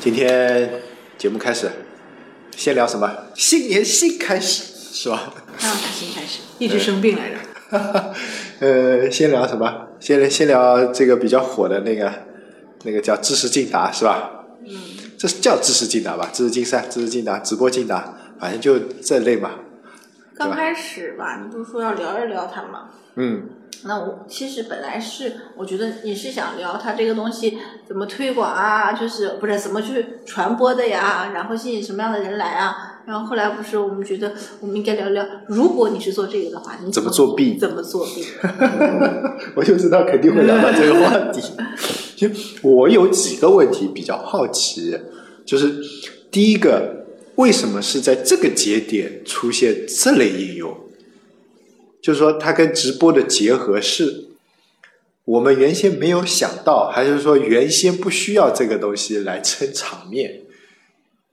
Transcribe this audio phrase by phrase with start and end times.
[0.00, 0.80] 今天
[1.18, 1.70] 节目开始，
[2.56, 3.06] 先聊什么？
[3.34, 4.62] 新年新开始，
[4.94, 5.30] 是吧？
[5.60, 6.40] 那啥新开始？
[6.58, 7.36] 一直生病来着。
[8.60, 9.88] 呃，先聊什么？
[10.00, 12.10] 先先聊这个比较火的那个，
[12.84, 14.46] 那个叫知识竞答，是吧？
[14.66, 14.74] 嗯。
[15.18, 16.30] 这是叫知识竞答吧？
[16.32, 19.50] 知识竞赛、知识竞答、直播竞答，反正就这类嘛。
[20.34, 22.88] 刚开始吧，你不是说要聊一聊它吗？
[23.16, 23.50] 嗯。
[23.84, 27.58] 那我其实本来是，我觉得你是想聊它这个东西
[27.88, 32.98] 怎么推广啊，就是不是怎么去传播的呀，然后吸引什么样的人来啊？
[33.06, 37.56] 然后后来不是我们觉得我们应该聊聊，如果你是做这个的话，你怎么作弊？
[37.58, 38.26] 怎么作弊？
[39.56, 41.42] 我就知道肯定会聊到这个话题。
[42.14, 42.28] 就
[42.62, 44.94] 我有几个问题比较好奇，
[45.46, 45.74] 就是
[46.30, 47.06] 第一个，
[47.36, 50.76] 为什么是在这个节点出现这类应用？
[52.02, 54.28] 就是说，它跟直播的结合是
[55.24, 60.40] 我们原先没有想到，还是说原先不需要这个东西来撑场面？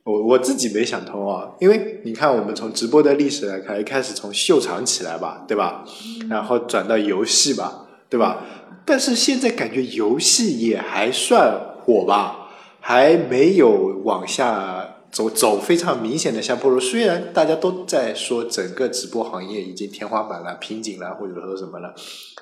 [0.04, 5.84] 我我自己没想通啊，因为你看，我们从直播的历史来看，一开始从秀场起来吧，对吧？
[6.30, 8.44] 然后转到游戏吧，对吧？
[8.84, 12.48] 但是现在感觉游戏也还算火吧，
[12.80, 14.77] 还没有往下。
[15.18, 21.92] 走走非常明显的下坡路，虽然大家都在说整个直播行业已经天花板了、瓶颈了，或者说什么了，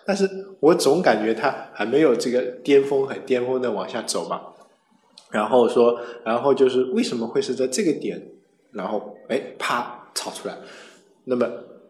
[0.05, 0.29] 但是
[0.61, 4.43] 我总感觉它还没有这个巅峰很巅峰的往下走嘛。
[5.31, 8.23] 然后说，然后就是为什么会是在这个点，
[8.73, 10.55] 然后哎啪炒出来，
[11.25, 11.47] 那么。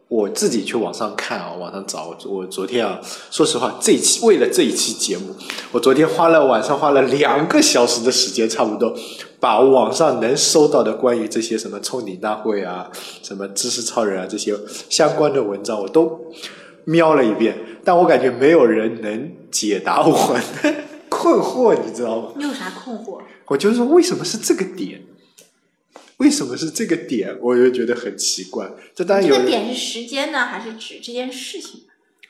[0.09, 2.17] 我自己去网上看啊，网上找。
[2.27, 5.35] 我昨天啊，说实话，这一期为了这一期节目，
[5.73, 8.95] 我昨天花了晚上花了两个小时的时间，差不多
[9.41, 12.89] 把网上能搜到的关于这些什么冲顶大会啊、
[13.23, 14.57] 什么知识超人啊这些
[14.89, 16.21] 相关的文章，我都
[16.85, 17.59] 瞄了一遍。
[17.85, 20.75] 但我感觉没有人能解答我的
[21.09, 22.29] 困惑，你知道吗？
[22.37, 23.19] 你有啥困惑？
[23.47, 25.03] 我就是说，为什么是这个点？
[26.19, 27.37] 为什么是这个点？
[27.43, 28.71] 我就觉得很奇怪。
[28.95, 29.35] 这当然有。
[29.37, 31.83] 这个点是时间呢，还是指这件事情？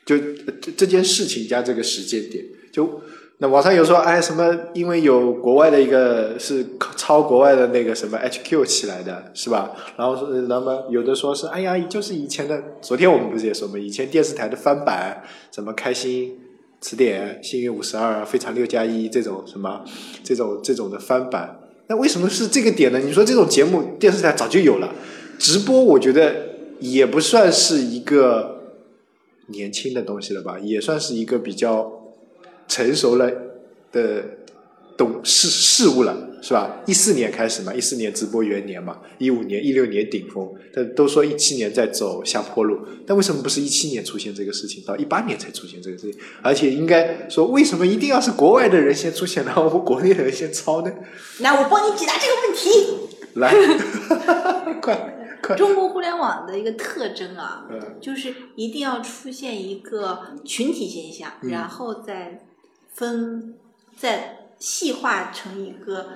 [0.04, 3.00] 就这这件事情加这个时间点，就
[3.38, 4.56] 那网上有说，哎，什么？
[4.72, 6.64] 因为有国外的一个是
[6.96, 9.76] 抄国外的那个什么 HQ 起来的，是吧？
[9.96, 12.62] 然后说，那么有的说是，哎呀，就是以前的。
[12.80, 15.22] 昨天我们不是也说嘛，以前电视台的翻版，
[15.52, 16.38] 什么开心
[16.80, 19.84] 词典、幸运五十二、非常六加一这种什么，
[20.22, 21.60] 这种这种的翻版。
[21.88, 22.98] 那为什么是这个点呢？
[22.98, 24.94] 你说这种节目电视台早就有了，
[25.38, 26.34] 直播我觉得
[26.80, 28.74] 也不算是一个
[29.46, 32.12] 年轻的东西了吧，也算是一个比较
[32.66, 33.30] 成熟了
[33.92, 34.24] 的
[34.96, 36.30] 懂事事物了。
[36.46, 36.80] 是吧？
[36.86, 46.20] 一四年开始嘛，一四年直播元年嘛，一五年、一六年顶峰，但都说一七年在走下坡路，但为什么不是一七年出现这个事情，到一八年才出现这个事情？
[46.42, 50.92] 而且应该说，为什么一定要是国外的人先出现，然后我们国内的人先抄呢？
[51.40, 52.70] 来，我帮你解答这个问题。
[53.34, 53.52] 来，
[54.80, 55.56] 快快！
[55.56, 57.66] 中国互联网的一个特征啊，
[58.00, 62.46] 就是一定要出现一个群体现象，然后再
[62.94, 63.56] 分
[63.98, 64.42] 再。
[64.58, 66.08] 细化成一个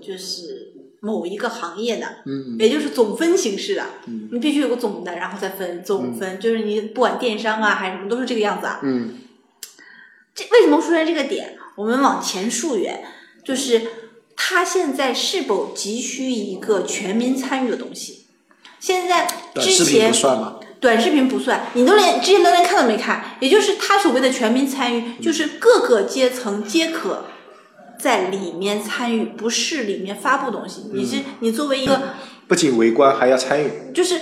[0.00, 9.14] 就是某一个行业的，嗯，也就是总分形式的，嗯，你必须有个总的，然后再分总分，就是你不管电商啊还是什么，都是这个样子啊，嗯，
[10.34, 11.56] 这为什么出现这个点？
[11.76, 13.04] 我们往前溯源，
[13.44, 13.82] 就是
[14.34, 18.26] 它现在是否急需一个全民参与的东西？
[18.80, 20.60] 现在之前不算吗？
[20.80, 27.24] 短视频不算，你都连之前都连看都没看，也就是他所谓的全民参与，就是各个阶层皆可。
[27.98, 30.90] 在里面参与，不是里面发布东西。
[30.92, 32.00] 你是你作为一个，
[32.46, 33.92] 不仅围观还要参与。
[33.92, 34.20] 就是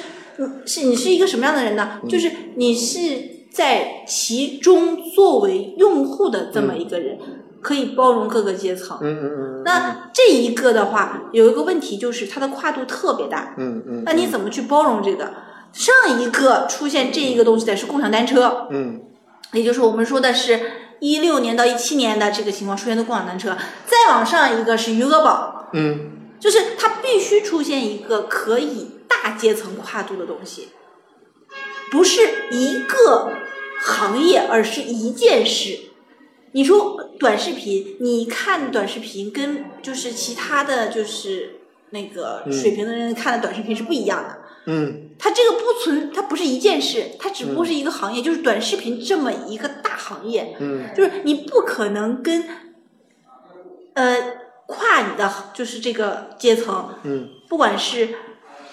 [0.64, 2.00] 是你是一个什么样的人呢？
[2.09, 7.19] 就是你是在其中作为用户的这么一个人，
[7.60, 8.98] 可以包容各个阶层。
[9.03, 9.62] 嗯嗯嗯。
[9.64, 13.54] 那这一个的话，有一个问题就是它的跨度特别大。
[13.58, 14.03] 嗯嗯。
[14.06, 15.34] 那你怎么去包容这个？
[15.72, 18.69] 上一个出现这一个东西的是共享单车。
[18.70, 19.03] 嗯。
[19.53, 20.60] 也就是我们说的是。
[21.00, 30.69] 一六年到一七年的这个情况出现的共享单车，再往上一个是余额宝，嗯，就是它必须出现一个可以大阶层跨度的东西，
[31.90, 33.32] 不是一个
[33.81, 35.81] 行业，而是一件事。
[36.52, 41.60] 你说短视频，你看短视频跟就是其他的就是
[41.90, 44.38] 那个水平的人看的短视频是不一样的。
[44.66, 50.56] 嗯，它这个不存，它不是一件事，它只不过是一个行业，就是短视频这么一个大行业。
[50.58, 52.44] 嗯，就是你不可能跟，
[53.94, 54.16] 呃，
[54.66, 58.08] 跨你的就是这个阶层，嗯，不管是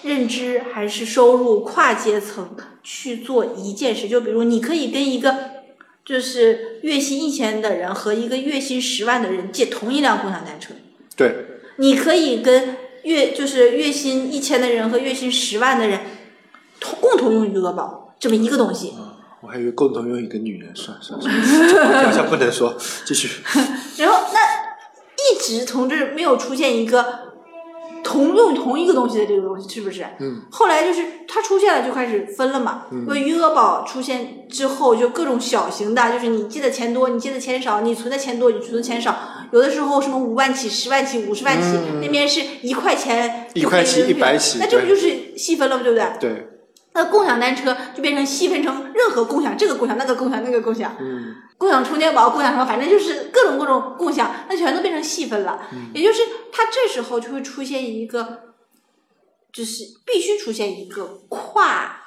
[0.01, 4.09] 认知还是收入，跨阶层去做一件事。
[4.09, 5.35] 就比如，你可以跟一个
[6.03, 10.73] 就是月薪一千的人和一个月薪十万的人借同一辆共享单车。
[11.15, 11.45] 对。
[11.77, 15.99] 你可以跟月就是月薪一千的人和月薪十万的人
[16.79, 18.89] 同共同用余额宝这么一个东西。
[18.91, 21.25] 啊，我还以为共同用一个女人，算了算了，
[21.69, 23.29] 算了好像不能说，继续。
[23.97, 27.32] 然后那一直从这没有出现一个
[28.13, 30.05] 同用同一个东西的这个东西，是不是？
[30.19, 30.41] 嗯。
[30.51, 32.83] 后来就是它出现了，就开始分了嘛。
[32.91, 39.15] 嗯因为余额宝出现之后，就各种小型的，就是你借的钱多，你借的钱少；你存的钱多，你存的钱少。
[39.51, 45.83] 有的时候什么五万起、十万起、五十万起，嗯那边是一块钱一块起一百起那这不就是细分了吗？
[45.83, 46.07] 对不对？
[46.19, 46.47] 对，
[46.93, 50.95] 那共享单车就变成细分成任何共享，这个共享、那个共享、那个共享。
[50.99, 55.67] 嗯共享充电宝、共享什么，反正就是各种各种共享，那全都变成细分了。
[55.71, 56.21] 嗯也就是
[56.51, 58.53] 它这时候就会出现一个，
[59.51, 62.01] 就是必须出现一个跨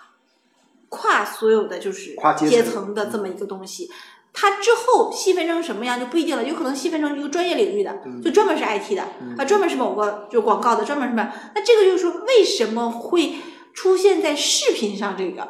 [0.89, 3.91] 跨所有的就是跨阶层的这么一个东西。
[4.39, 9.03] 它之后细分成什么样就不一定了，有可能细分成一个专业领域的，嗯就专门是 IT 的，
[9.39, 11.33] 啊，专门是某个就广告的，专门什么？
[11.55, 13.37] 那这个就是说为什么会
[13.73, 15.49] 出现在视频上这个？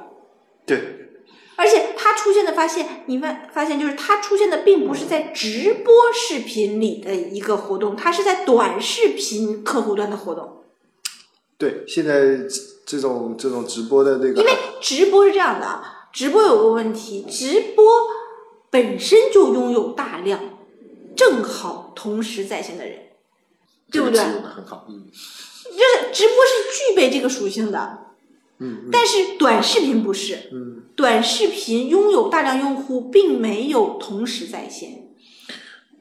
[0.64, 1.05] 对，
[1.56, 10.64] 而且它出现的发现，你发发现就是它出现的并不是在直播视频里的一个活动，它是在短视频客户端的活动。
[11.58, 12.38] 对，现在
[12.84, 17.84] 这种这种直播的那个，因为直播是这样的啊，直播有个问题，直播
[18.70, 20.38] 本身就拥有大量
[21.16, 22.98] 正好同时在线的人，
[23.90, 24.20] 对不对？
[24.20, 25.06] 很好，嗯
[25.64, 28.05] 就是直播是具备这个属性的，
[28.58, 30.50] 嗯嗯但是短视频不是。
[30.52, 35.02] 嗯，短视频拥有大量用户，并没有同时在线。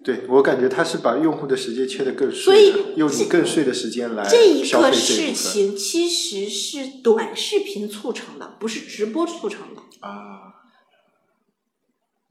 [0.04, 9.82] 对我感觉他是把用户的时间切得更碎，所以用你更碎的时间来这这一事情其实是短视频促成的，不是直播促成的。
[10.02, 10.54] 啊，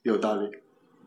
[0.04, 0.48] 有道理。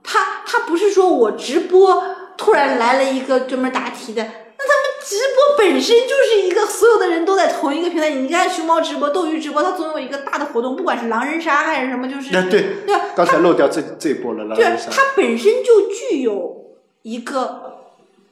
[0.03, 2.03] 他他不是说我直播
[2.37, 8.09] 突然来了一个专门答题的，那他们直播本身就是一个所有的人都在同一个平台。
[8.09, 13.01] 你看熊猫直播、斗鱼直播，它总有一个大的活动，不管是狼人杀还是什么，就是那对，对吧？
[13.15, 14.89] 刚才漏掉这这一波了，狼人，杀。
[14.91, 16.65] 它本身就具有
[17.03, 17.75] 一个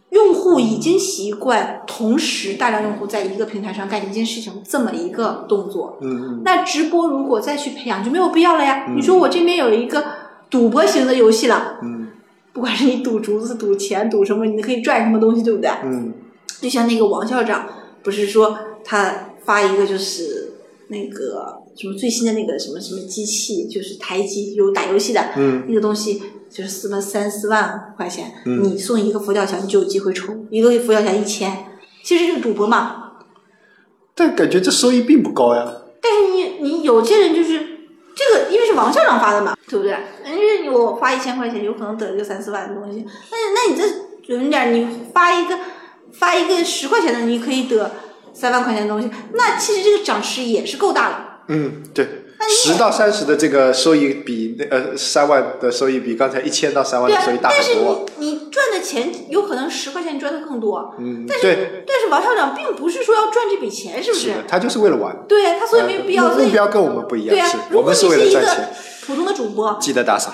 [0.09, 5.99] 用户已经习惯同时大量用户在一个平台上干一件事情这么一个动作。
[6.01, 8.85] 嗯嗯，那直播如果再去培养就没有必要了呀。
[8.87, 10.03] 嗯你说我这边有一个
[10.49, 11.94] 赌博型的游戏了，嗯
[12.55, 15.69] 不管是你赌竹子、赌钱、赌什么，你可以赚什么东西，对不对？
[15.83, 16.13] 嗯
[16.61, 17.67] 就像那个王校长，
[18.01, 20.53] 不是说他发一个就是
[20.87, 31.65] 那个什么最新的那个什么什么机器，就是台机有打游戏的，嗯那个东西就是四万三四万块钱，嗯你送一个佛跳墙，你就有机会抽一个佛跳墙一千，
[32.01, 33.01] 其实这个赌博嘛。
[34.15, 35.73] 但感觉这收益并不高呀。
[36.01, 37.74] 但是你你有些人就是
[38.15, 39.97] 这个，因为是王校长发的嘛，对不对？
[40.25, 43.83] 因为我花一千块钱，有可能得一个三四万的东西，那那你这
[44.25, 45.59] 准点，你发一个
[46.13, 47.91] 发一个十块钱的，你可以得
[48.33, 51.15] 三万块钱的东西，那其实这个涨势也是够大的。
[51.49, 58.05] 嗯，对，十到三十的这个收益比那呃三万的收益比刚才一千到三万的收益，大但是很多。
[58.17, 65.15] 你你赚的钱有可能十块钱你赚的更多，嗯，但是对，但是王校长并不是说要赚这笔钱，是不是的，他就是为了玩。
[65.27, 66.27] 对啊，他所以没必要。
[66.27, 68.69] 目目标跟我们不一样，对啊是，如果你我们是为了一个赚钱，
[69.05, 70.33] 普通的主播，记得打赏。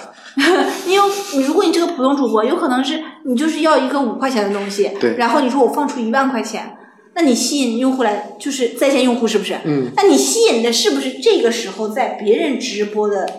[0.85, 1.03] 你有
[1.33, 6.77] 你，如果你这个普通主播，有可能是你就是要一个五块钱的东西，对然后你说我放出一万块钱，
[7.13, 9.57] 那你吸引用户来就是在线用户是不是？
[9.65, 13.29] 嗯，那你吸引的是不是这个时候在别人直播的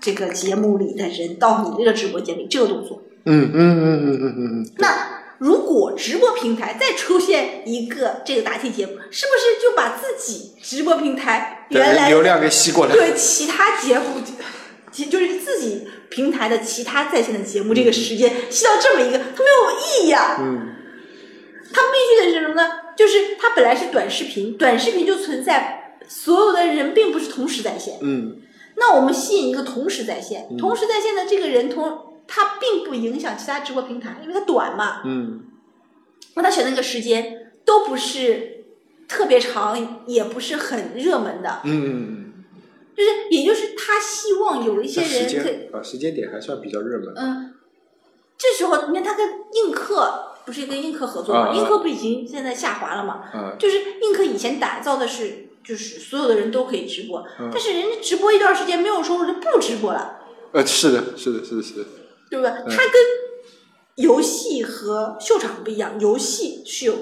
[0.00, 3.02] 这个节目里的人到你这个直播间里这个动作？
[3.26, 12.92] 嗯嗯嗯嗯嗯嗯嗯，那如果直播平台再出现一个这个答题节目，是不是就把自己直播平台原来流量给吸过来。
[12.94, 14.22] 对其他节目，
[14.90, 20.68] 其就是自己平台的其他在线的节目，这个时间吸到这么一个，它没有意义啊、嗯
[21.72, 22.68] 它必须得是什么呢？
[23.00, 27.96] 就是它本来是短视频，短视频就存在所有的人并不是同时在线。
[28.02, 28.36] 嗯
[28.76, 35.00] 那我们吸引一个同时在线，嗯同时在线的这个人同他并不影响其他直播平台，因为他短嘛。
[35.06, 35.44] 嗯
[36.34, 38.64] 那他选的那个时间都不是
[39.08, 42.32] 特别长，也不是很热门的，嗯嗯
[42.94, 47.14] 就是也就是他希望有一些人可以，间啊时间点还算比较热门。
[47.16, 47.54] 嗯，
[48.36, 51.52] 这时候你看他跟映客不是跟映客合作吗？
[51.54, 53.22] 映客不已经现在下滑了吗？
[53.32, 60.16] 啊，就是映客以前打造的是就是所有的人都可以直播，嗯但是人家直播一段时间没有收入就不直播了，
[60.50, 61.84] 呃，是的，是的，是的，是的。
[62.28, 62.50] 对不对？
[62.50, 62.94] 嗯它跟
[63.94, 66.94] 游戏和秀场不一样，游戏是有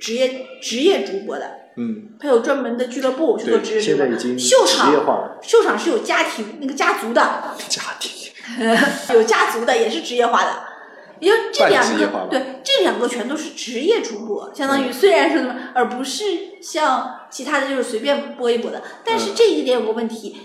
[0.00, 1.50] 职业职业主播的。
[1.76, 5.36] 嗯，它有专门的俱乐部去做职，业主播现在已经，秀场。
[5.42, 7.20] 秀场是有家庭那个家族的，
[7.68, 8.12] 家庭。
[9.12, 10.75] 有家族的也是职业化的。
[11.20, 16.24] 也就这两个，对，这两个全都是职业主播，相当于虽然是什么，而不是
[16.60, 18.82] 像其他的就是随便播一播的。
[19.04, 20.36] 但是这一点有个问题，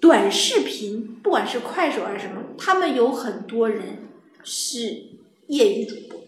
[0.00, 4.08] 短视频不管是快手还是什么，他们有很多人
[4.42, 4.78] 是
[5.48, 6.20] 业余主播，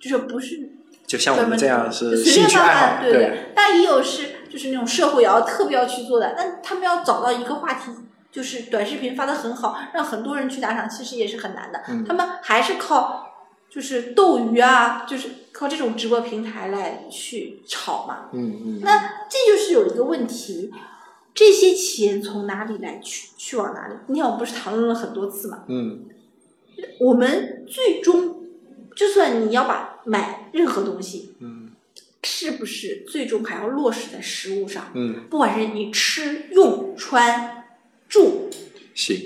[0.00, 0.72] 就是不是
[1.06, 3.52] 就像我们这样是随便发兴趣爱好，发，对对。
[3.54, 7.90] 但也有是就是那种社会摇特别要去做的，但他们要找到一个话题，
[8.30, 11.82] 就是短视频发的很好，让很多人去打赏，其实也是很难的。
[11.88, 13.26] 嗯他们还是靠
[13.70, 18.28] 就是斗鱼啊，就是靠这种直播平台来去炒嘛。
[18.32, 20.72] 嗯嗯，那这就是有一个问题，
[21.34, 23.94] 这些钱从哪里来去去往哪里？
[24.06, 25.64] 今天我们不是讨论了很多次嘛？
[25.68, 26.06] 嗯
[27.00, 28.44] 我们最终，
[28.94, 31.70] 就算你要把买任何东西，嗯
[32.22, 34.90] 是不是最终还要落实在食物上？
[34.94, 37.57] 嗯，不管是你吃、用、穿、
[38.08, 38.50] 住，
[38.94, 39.16] 行，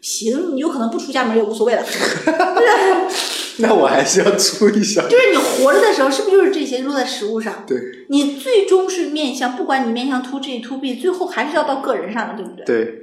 [0.00, 1.84] 行，你有可能不出家门也无所谓了。
[3.58, 5.02] 那我还是要出一下。
[5.08, 7.64] 就是你活着的时候，是不是就是这些落在食物上？
[7.66, 7.78] 对
[8.08, 12.64] 你最终是面向，不管你面向 to G to B，最后还是要到个人上的，对不对？
[12.64, 13.02] 对，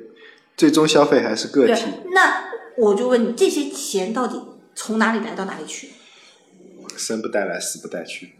[0.57, 2.45] 最终消费还是个对体，那
[2.77, 4.41] 我就问你，这些钱到底
[4.75, 5.91] 从哪里来到哪里去？
[6.97, 8.33] 生不带来，死不带去。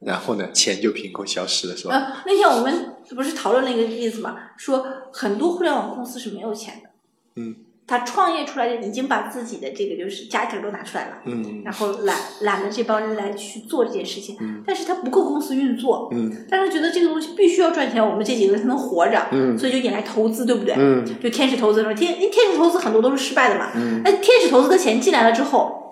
[0.00, 1.94] 然后呢，钱就凭空消失了，是吧？
[1.94, 6.90] 呃，那天我们不是讨论了一个例子嘛，说很多互联网公司是没有钱的，
[7.36, 7.56] 嗯。
[7.90, 11.62] 他创业出来就已经把自己的这个就是家底儿都拿出来了，嗯。
[11.64, 14.62] 然后揽揽了这帮人来去做这件事情，嗯。
[14.66, 16.44] 但是他不够公司运作，嗯。
[16.50, 19.56] 但是觉得这个东西必须要赚钱，我们这几个人才能活着，嗯。
[19.58, 20.74] 所以就引来投资，对不对？
[20.76, 21.02] 嗯。
[21.18, 24.02] 就天使投资说天天使投资很多都是失败的嘛，嗯。
[24.04, 25.87] 那天使投资的钱进来了之后，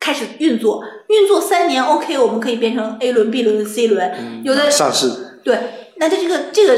[0.00, 5.58] 开始运作，运作三年 OK，我们可以变成 A 轮、B 轮、C 轮，有的上市，对，
[5.96, 6.76] 那这这个这个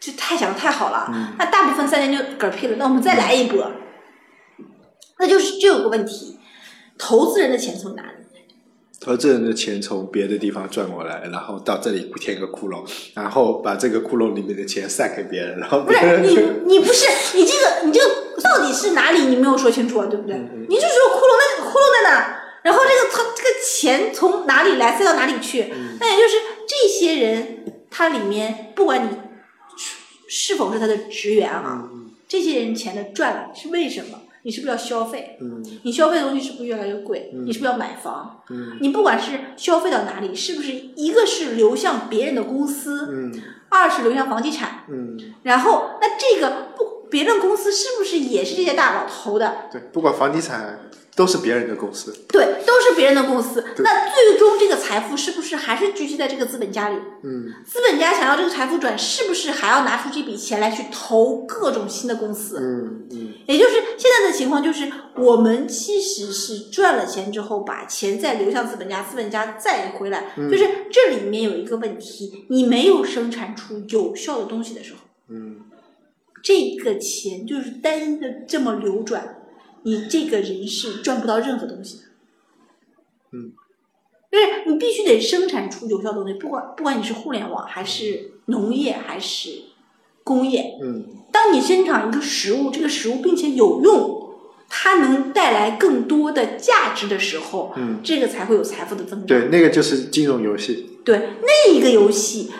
[0.00, 3.70] 就太想的太好了，嗯那大部分三年就嗝屁了，那我们再来一波，
[5.20, 6.36] 那就是就有个问题，
[6.98, 8.08] 投资人的钱从哪里？
[9.00, 12.82] 投资人的钱从别的地方赚过来，然后到这里填个窟窿，
[13.14, 18.08] 然后把这个窟窿里面的钱散给别人，然后不是你，你不是你这个你这个
[18.42, 19.20] 到底是哪里？
[19.26, 20.34] 你没有说清楚啊，对不对？
[20.34, 22.43] 嗯你就说窟窿，那窟窿在哪？
[22.64, 25.70] 然后这个他这个钱从哪里来，塞到哪里去？
[25.72, 29.16] 嗯那也就是这些人，他里面不管你
[29.76, 29.94] 是
[30.28, 34.22] 是否是他的职员啊，嗯这些人钱的赚来是为什么？
[34.42, 35.38] 你是不是要消费？
[35.40, 37.30] 嗯你消费的东西是不是越来越贵？
[37.34, 38.42] 嗯你是不是要买房？
[38.50, 44.84] 嗯你不管是消费到哪里，是不是一个是流向别人的公司，嗯二是流向房地产？
[44.88, 49.68] 嗯，然后，那这个不别人公司是不是也是这些大佬投的？
[49.72, 50.78] 对，不管房地产
[51.16, 53.64] 都是别人的公司，对，都是别人的公司。
[53.78, 56.96] 那最终这个财富是不是还是聚集在这个资本家里？
[57.22, 62.58] 嗯资本家想要这个财富转，是不是还要拿出这笔钱来去投各种新的公司？
[62.60, 74.98] 嗯嗯也就是现在的情况就是，我们其实是赚了钱之后，把钱再流向资本家，资本家再回来，嗯就是这里面有一个问题，你没有生产出有效的东西的时候。
[75.28, 75.60] 嗯
[76.42, 79.43] 这个钱就是单一的这么流转，
[79.84, 82.02] 你这个人是赚不到任何东西的。
[83.32, 83.52] 嗯，
[84.30, 89.50] 就是你必须得生产出有效的东西，不管不管你是互联网还是农业还是
[90.22, 91.06] 工业，嗯。
[91.30, 94.30] 当你生产一个食物，这个食物并且有用，
[94.68, 99.26] 它能带来更多的价值的时候，嗯，这个才会有财富的增长。
[99.26, 102.52] 对，那个就是金融游戏，对，那一个游戏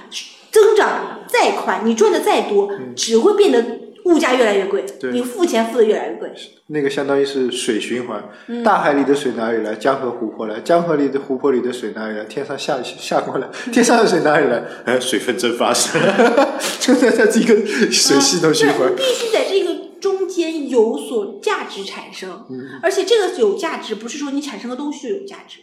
[0.50, 6.30] 增长再快，你赚的再多，只会变得物价越来越贵，你付钱付的越来越贵。
[6.68, 9.74] 那个相当于是水循环，嗯大海里的水哪里来？
[9.74, 12.24] 江河湖泊来，江河里的湖泊里的水哪里来？
[12.24, 14.62] 天上下下过来， 天上的水哪里来？
[14.84, 15.98] 哎，水分蒸发是，
[16.80, 18.94] 就在它这个水系统循环。
[18.94, 25.60] 必须在这个中间有所价值产生，嗯而且这个有价值不是说你产生的东西就有价值。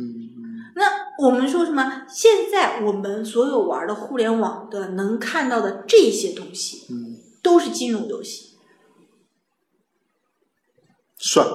[0.00, 0.30] 嗯
[0.76, 0.84] 那
[1.24, 2.02] 我们说什么？
[2.08, 7.07] 现在我们所有玩的互联网的能看到的这些东西，嗯，
[7.48, 8.58] 都是金融游戏，
[11.16, 11.46] 算，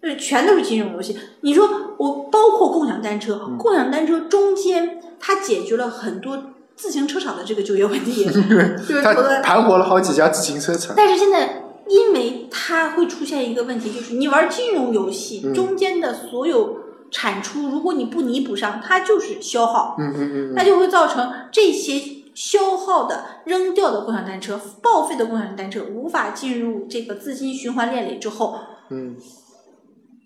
[0.00, 1.14] 对全都是金融游戏。
[1.42, 1.68] 你说
[1.98, 3.58] 我包括共享单车，嗯。
[3.58, 10.94] 共享单车中间它解决了很多自行车厂的这个就业问题， 就是它盘活了好几家自行车厂。
[10.96, 15.52] 但是现在，因为它会出现一个问题，就是你玩金融游戏、嗯。
[15.52, 16.78] 中间的所有
[17.10, 20.52] 产出，如果你不弥补上，它就是消耗，嗯嗯嗯。
[20.54, 28.58] 那就会造成这些消耗的、扔掉的共享单车、报废的共享单车无法进入这个资金循环链里之后，
[28.90, 29.16] 嗯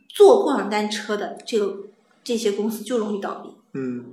[0.09, 1.77] 做共享单车的这个
[2.25, 3.51] 这些公司就容易倒闭。
[3.75, 4.07] 嗯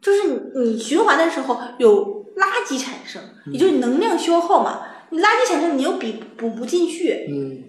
[0.00, 7.64] 就是你你循环的时候有垃圾产生，也就是能量消耗嘛，你垃圾产生你又比补不进去，嗯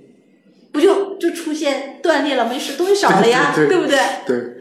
[0.71, 3.99] 不就就出现断裂了，没事，东西少了呀，对对对不对？
[4.25, 4.55] 对，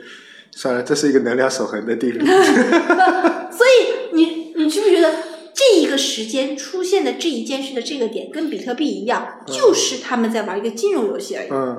[0.50, 2.24] 算了，这是一个能量守恒的定律。
[2.26, 5.12] 所以你你觉不觉得
[5.52, 11.48] 这一个时间出现的这一件事的这个点，跟比特币一样，就是他们在玩一个金融游戏而已。
[11.50, 11.76] 嗯，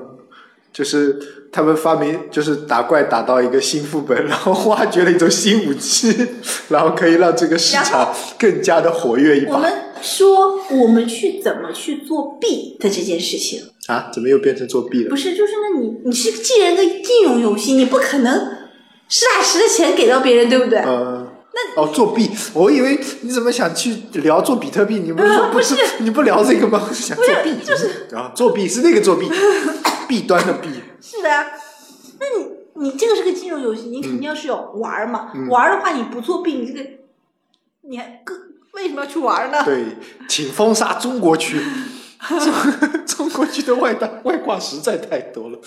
[0.73, 6.15] 就是他们发明，就是打怪打到一个新副本，然后挖掘了一种新武器，
[6.69, 9.53] 然后可以让这个市场更加的活跃一把。
[9.53, 15.15] 我们说我们去怎么去做币的这件事情，啊，怎么又变成作弊了不？
[15.15, 18.33] 是就是那你你是既然个金融游戏，你不可能
[19.07, 20.79] 实打实的钱给到别人，对不对？
[20.79, 21.20] 呃，
[21.53, 24.99] 那哦，作弊，我以为你怎么想去聊做比特币？
[24.99, 26.87] 你不是说不是你不聊这个吗？
[26.93, 29.29] 是作弊，就是啊，作弊是那个作弊，
[30.07, 30.69] 弊端的弊。
[31.01, 31.29] 是的，
[32.19, 35.31] 那你你这个是个金融游戏，你肯定要是有玩儿嘛。
[35.35, 36.89] 嗯玩儿的话，你不作弊，你这个
[37.81, 38.37] 你还更
[38.73, 39.63] 为什么要去玩儿呢？
[39.65, 39.97] 对，
[40.29, 41.59] 请封杀中国区，
[42.27, 45.59] 中中国区的外单外挂实在太多了，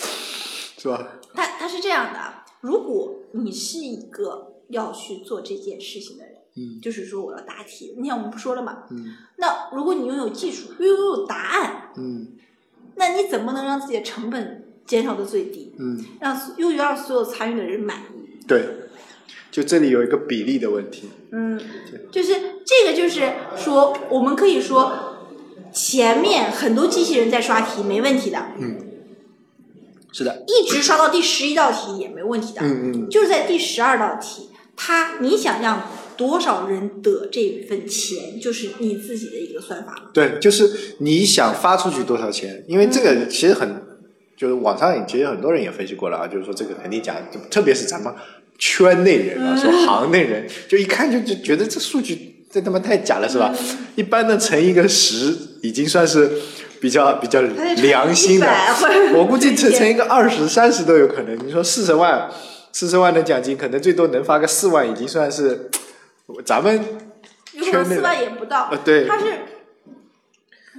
[0.79, 1.07] 是吧？
[1.35, 2.19] 它它是这样的，
[2.63, 12.29] 如果你是一个要去做这件事情的人，嗯就是说我要答题，你看我们不说了嘛，嗯那如果你拥有技术，拥有答案，嗯
[12.97, 18.45] 那你怎么能让自己的成本减少到最低，嗯，让又让所有参与的人满意？
[18.47, 18.65] 对，
[19.51, 21.09] 就这里有一个比例的问题。
[21.33, 21.61] 嗯，
[22.13, 25.17] 就是这个，就是说，我们可以说，
[25.73, 28.79] 前面很多机器人在刷题没问题的，嗯，
[30.13, 40.11] 是的，一直刷到第十一道题也没问题的，嗯嗯就是在第十二道题，它你想让多少人得这份钱，就是你自己的一个算法了。
[40.13, 43.83] 对，就是你想发出去多少钱，因为这个其实很，
[44.37, 48.13] 就是网上也其实很多人也分析过了啊，就是说这个肯定假，就特别是咱们
[48.59, 53.53] 圈内人啊，说行内人，就一看就就觉得这数据这他妈太假了，是吧？
[53.97, 56.31] 一般的乘一个十，已经算是
[56.81, 61.47] 比较比较良心的100或者，我估计乘乘一个二十、三十都有可能。
[61.47, 62.31] 你说四十万，
[62.75, 65.71] 四十万的奖金，可能最多能发个四万，已经算是
[66.45, 66.77] 咱们
[67.53, 68.69] 有可能四万也不到。
[68.73, 69.27] 呃对他是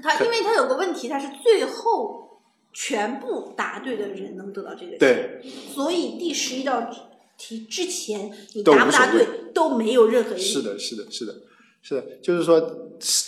[0.03, 2.41] 他，因为他有个问题，他是最后
[2.73, 5.41] 全部答对的人能得到这个钱，对
[5.73, 6.93] 所以第十一道
[7.37, 10.43] 题之前你答不答对都没有任何意义。
[10.43, 11.33] 是的，是的，是的，
[11.81, 12.59] 是的，就是说，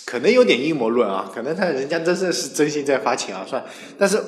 [0.06, 3.64] 可能有点阴谋论啊，可能他人家真的是真心在发钱啊，算，
[3.98, 4.22] 但是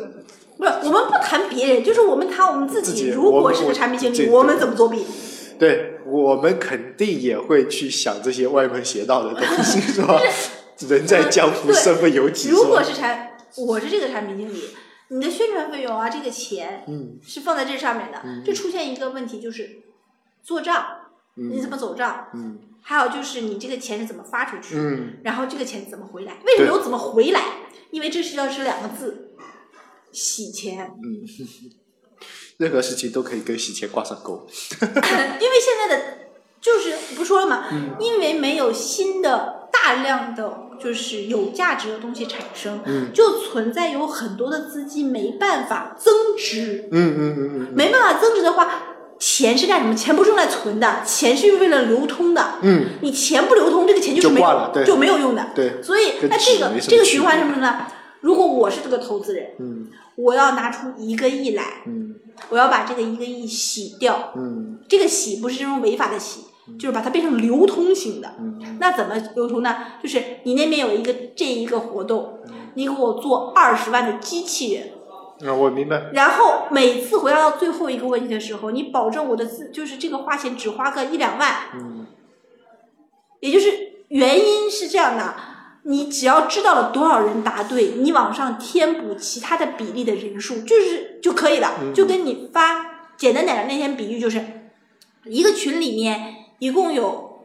[0.60, 2.92] 不是，我们不谈别人，就是我们谈我们自己。
[2.92, 5.06] 自己如果是个产品经理，这我们怎么作弊？
[5.58, 10.20] 对我们肯定也会去想这些歪门邪道的东西，是吧？
[10.90, 14.64] 人在江湖，身不由己，如果是产，我是这个产品经理，
[15.08, 19.80] 你的宣传费用啊，这个钱嗯是放在这上面的，这出现一个问题就是
[20.44, 20.86] 做账，
[21.36, 22.28] 你怎么走账？
[22.34, 26.38] 嗯还有就是你这个钱是怎么发出去，嗯，然后这个钱怎么回来？
[26.46, 27.42] 为什么对有怎么回来？
[27.92, 29.32] 因为这是要是两个字，
[30.12, 30.92] 洗钱。
[31.04, 31.28] 嗯
[32.58, 34.46] 任何事情都可以跟洗钱挂上钩。
[34.82, 36.04] 因为现在的
[36.60, 49.96] 就是不说了嘛，嗯因为没有新的大量的就是有价值的东西产生，嗯就存在有很多的资金没办法增值，嗯嗯嗯嗯没办法增值的话，钱是干什么？
[49.96, 52.56] 钱不是用来存的，钱是为了流通的。
[52.62, 55.48] 嗯，你钱不流通，这个钱就是没有就没有用的。
[55.56, 57.88] 对所以那这个这个循环什么呢？
[58.22, 59.88] 如果我是这个投资人，嗯。
[60.16, 62.16] 我要拿出一个亿来，嗯。
[62.50, 64.80] 我要把这个一个亿洗掉，嗯。
[64.90, 66.42] 这个洗不是这种违法的洗，
[66.78, 68.34] 就是把它变成流通型的。
[68.38, 68.78] 嗯。
[68.82, 69.76] 那怎么流通呢？
[70.04, 72.54] 就是你那边有一个这一个活动，嗯。
[72.76, 76.10] 你给我做二十万的机器人，啊，我明白。
[76.14, 82.08] 然后每次回答到最后一个问题的时候，你保证我的资就是这个花钱只花个一两万，嗯。
[83.40, 83.72] 也就是
[84.10, 85.34] 原因是这样的。
[85.90, 91.78] 你只要知道了多少人答对，你往上添补其他的比例的人数，就是就可以了。
[91.82, 94.40] 嗯就跟你发简单点的那天比喻，就是
[95.26, 97.44] 一个群里面一共有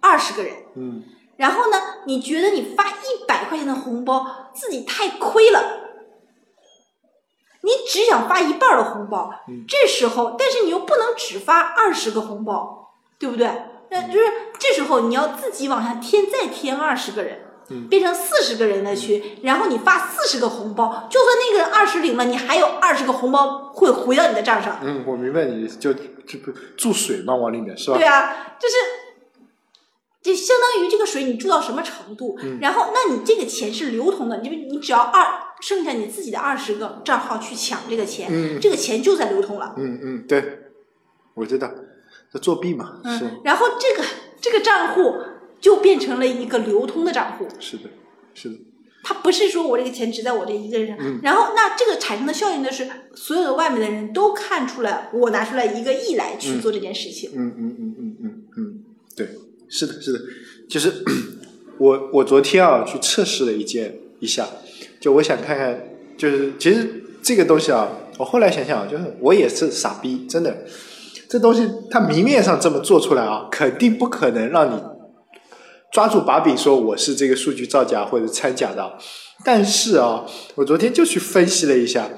[0.00, 1.04] 二十个人，嗯
[1.36, 5.60] 然后呢，你觉得你发一百块钱的红包自己太亏了，
[7.62, 13.48] 你只想发一半的红包，嗯这时候，但是你又不能只发二十个红包，对不对？
[13.90, 14.26] 那就是
[14.58, 17.44] 这时候你要自己往下添，再添二十个人。
[17.70, 24.80] 嗯变成四十个人的群，然后你发四十个红包，就算那个人二十领了，你还有二十个红包会回到你的账上。
[24.82, 27.98] 嗯，我明白你就就不注水嘛，往里面是吧？
[27.98, 28.74] 对啊，就是，
[30.22, 35.26] 就相当于这个水你注到什么程度，嗯然后那你这个钱是流通的，你你只要二
[35.60, 39.74] 剩下你自己的二十个账号去抢这个钱，嗯这个钱就在流通了。
[39.76, 40.70] 嗯嗯，对，
[41.34, 41.70] 我知道，
[42.32, 44.08] 这作弊嘛，是嗯，然后这个
[44.40, 45.16] 这个账户
[45.60, 47.84] 就变成了一个流通的账户，是的，
[48.34, 48.56] 是的，
[49.02, 51.20] 它不是说我这个钱只在我这一个人，嗯。
[51.22, 57.30] 然后那这个产生的效应呢是所有的外面的人都看出来我拿出来一个亿来去做这件事情。
[57.34, 58.84] 嗯嗯嗯嗯嗯嗯，
[59.16, 59.28] 对，
[59.68, 60.20] 是的，是的，
[60.68, 60.92] 就是
[61.78, 64.46] 我我昨天啊去测试了一件一下，
[65.00, 65.80] 就我想看看，
[66.16, 70.64] 就是其实这个东西啊，我后来想想啊，就是我也是傻逼，真的，
[71.28, 74.80] 这东西它明面上这么做出来啊，肯定不可能让你
[75.92, 78.98] 抓住把柄说我是这个数据造假或者掺假的，
[79.44, 80.24] 但是啊，
[80.54, 82.08] 我昨天就去分析了一下。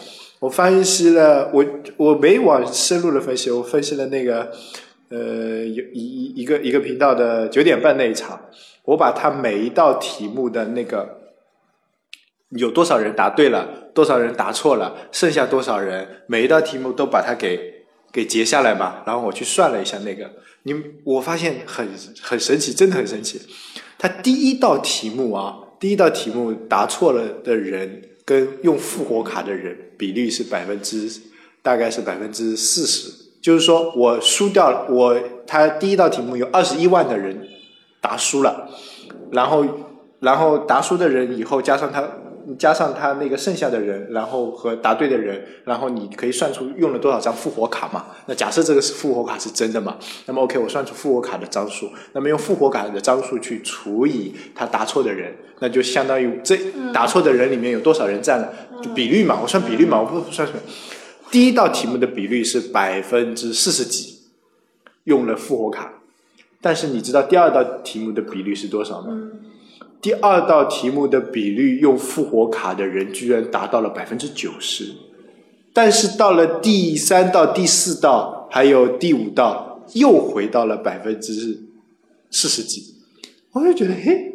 [0.40, 1.62] 我分析了，我
[1.98, 4.50] 我没往深入的分析，我分析了那个
[5.10, 5.18] 呃
[5.66, 8.40] 有一一一个一个频道的九点半那一场，
[8.84, 11.20] 我把它每一道题目的那个
[12.56, 20.30] 有多少人答对了，多少人答错了，剩下多少人，每一道题目都把它给给截下来嘛，然后我去算了一下那个，
[20.64, 21.88] 你我发现很
[22.20, 23.40] 很神奇，真的很神奇。
[23.98, 31.10] 他第一道题目啊，第一道题目答错了的人跟用复活卡的人比例是百分之
[31.62, 33.10] 大概是百分之四十，
[33.42, 37.48] 就是说我输掉了，我他第一道题目有二十一万的人
[38.00, 38.70] 答输了，
[39.32, 39.64] 然后
[40.20, 42.02] 然后答输的人以后加上他
[42.58, 48.06] 加上他那个剩下的人，然后和答对的人，然后你可以算出用了多少张复活卡嘛？
[48.26, 49.96] 那假设这个是复活卡是真的嘛？
[50.26, 56.56] 那么 OK，我算出复活卡的张数，那么用复活卡的张数去除以他答错的人，那就相当于这
[56.92, 60.60] 答错的人里面有多少人占了，就比率嘛，我算比率嘛，我不算什么。
[61.30, 64.18] 第一道题目的比率是百分之四十几，
[65.04, 65.92] 用了复活卡，
[66.60, 69.16] 但是你知道第二道题目的比率是多少吗？
[70.00, 74.94] 第二道题目的比率用复活卡的人居然达到了百分之九十，
[75.72, 81.32] 但是到了第三道、第四道还有第五道，又回到了百分之
[82.30, 82.94] 四十几，
[83.52, 84.32] 我就觉得，嘿，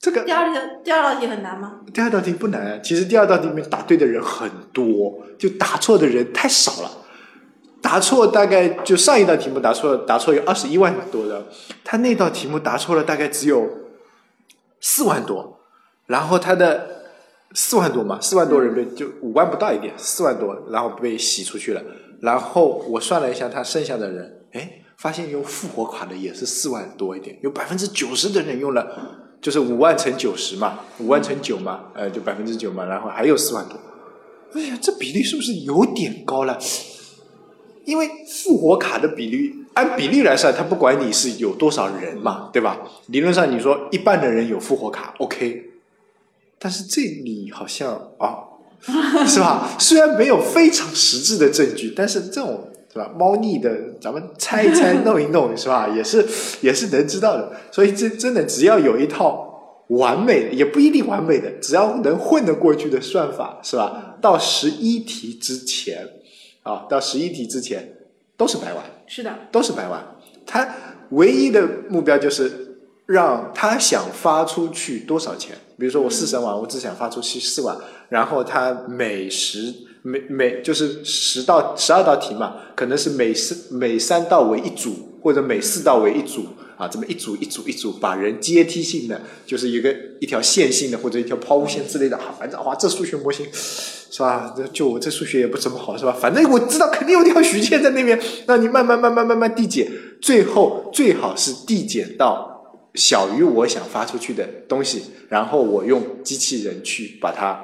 [0.00, 1.80] 这个第二道第二道题很难吗？
[1.92, 6.90] 第二道题不难啊，其实第二道题里面答对的人很多，就答错的人太少了。
[7.82, 11.44] 答错大概就上一道题目答错了，答错有二十一万多的，
[11.84, 13.68] 他那道题目答错了大概只有
[14.82, 15.60] 四万多，
[16.06, 17.04] 然后他的
[17.54, 21.82] 四万多嘛，四万多人被就五万不到一点，四万多，然后被洗出去了。
[22.20, 28.86] 然后我算了一下，他剩下的人，哎，发现用复活卡的也是四万多一点，有百分之九十的人用了，
[29.40, 33.76] 就是五万乘九十嘛，五万乘九嘛，呃，就百分之九嘛，然后还有四万多。
[34.54, 36.58] 哎呀，这比例是不是有点高了？
[37.84, 42.78] 因为复活卡的比例，按比例来算，他不管你是有多少人嘛，对吧？
[43.06, 45.70] 理论上你说一半的人有复活卡，OK，
[46.58, 48.44] 但是这里好像啊，
[49.26, 49.70] 是吧？
[49.78, 53.10] 虽然没有非常实质的证据，但是这种是吧？
[53.18, 55.88] 猫腻的，咱们猜一猜、弄一弄，是吧？
[55.94, 56.26] 也是
[56.60, 57.52] 也是能知道的。
[57.70, 64.16] 所以这真的只要有一套完美的，也不一定完美的，只要能混得过去的算法，是吧？
[64.20, 66.08] 到十一题之前。
[66.64, 67.92] 啊，到十一题之前
[68.36, 70.02] 都是百万，是的，都是百万。
[70.46, 70.66] 他
[71.10, 75.54] 唯一的目标就是让他想发出去多少钱。
[75.78, 77.76] 比如说我四十万，我只想发出去四万，
[78.08, 93.46] 然后他每十每每就是十道十二道题嘛，可能是每四每三道为一组，或者每四道为一组啊，这么一组一组一组，把人阶梯性的，就是一个一条线性的或者一条抛物线之类的，啊，反正哇，这数学模型。
[94.14, 94.54] 是吧？
[94.74, 96.12] 就我这数学也不怎么好，是吧？
[96.12, 102.62] 反正我知道肯定有条曲线在那边，让你慢慢慢慢慢慢递减，最后最好是递减到
[102.94, 107.58] 小于我想发出去的东西，然后我用机器人去把它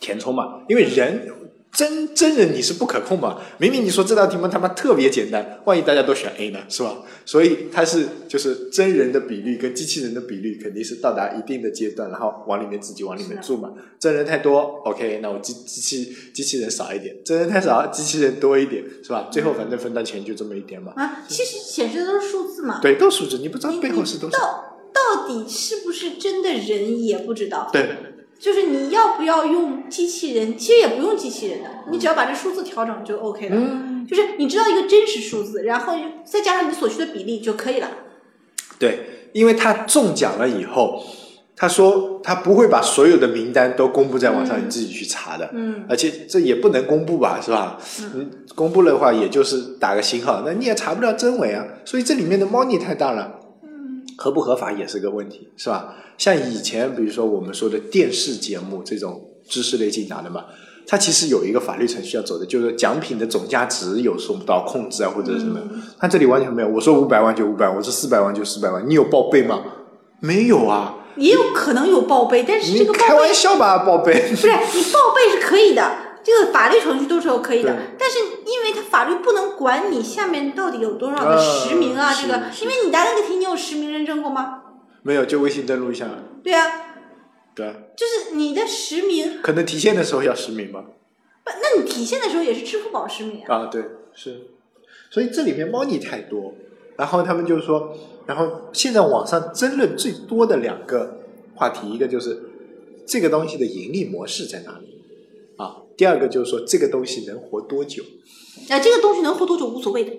[0.00, 1.28] 填充嘛，因为人。
[1.72, 3.40] 真真人你是不可控嘛？
[3.58, 6.98] 明明你说这道题目他妈特别简单，万一大家都选 A 呢，是吧？
[7.24, 13.72] 所以它是就是真人的比率跟机器人的比率肯定是到达一定的阶段，然后往里面自己往里面注嘛。
[13.98, 19.28] 真人太多，OK，那我机机器机器人少一点；真人太少，机器人多一点，是吧？
[19.32, 20.92] 最后反正分到钱就这么一点嘛。
[20.96, 22.80] 啊，其实显示的都是数字嘛。
[22.82, 24.38] 对，都是数字，你不知道背后是多少。
[24.38, 27.70] 到到底是不是真的人也不知道。
[27.72, 27.96] 对。
[28.42, 30.58] 就是你要不要用机器人？
[30.58, 33.56] 其实也不用机器人的，你只要把这数字调整就 OK 了。
[33.56, 37.88] 嗯，就是你知道一个真实数字，然后再加上你所需的比例就可以了。
[38.80, 41.04] 对，因为他中奖了以后，
[41.54, 45.48] 他说他不会把所有的名单都公布在网上，你自己去查的。
[45.52, 47.78] 嗯，而且这也不能公布吧，是吧？
[48.00, 51.64] 嗯，公布的话也就是打个星号，那你也查不了真伪啊。
[51.84, 53.38] 所以这里面的猫腻太大了。
[53.62, 55.94] 嗯，合不合法也是个问题，是吧？
[56.22, 60.44] 像以前，比如说我们说的电视节目这种知识类竞答的嘛，
[60.86, 65.58] 它其实有一个法律程序要走的，就是奖品的总价值有受到控制啊，或者什么。
[65.98, 69.64] 它这里完全没有，我说五百万就五百万，我说四百万就四百万，你有报备吗？
[70.20, 70.94] 没有啊。
[71.16, 74.30] 也有可能有报备，但是这个报备玩笑吧，报备。
[74.30, 77.76] 不是你报备是可以的， 这个法律程序都是可以的。
[77.98, 84.58] 但是因为它法律不能管你下面到底有多少的呃实名啊，是这个，因为你答那个题你有实名认证过吗？
[85.02, 86.08] 没有，就微信登录一下。
[86.42, 86.96] 对啊，
[87.54, 90.84] 对啊，就是你的实名，可能提现的时候要实名吧。
[91.44, 93.54] 不，那你提现的时候也是支付宝实名啊。
[93.54, 93.82] 啊，对，
[94.14, 94.46] 是。
[95.10, 96.54] 所以这里面猫腻太多，
[96.96, 101.18] 然后他们就说，然后现在网上争论最多的两个
[101.54, 102.40] 话题，一个就是
[103.06, 105.02] 这个东西的盈利模式在哪里
[105.56, 108.02] 啊，第二个就是说这个东西能活多久。
[108.68, 110.12] 啊，这个东西能活多久无所谓的，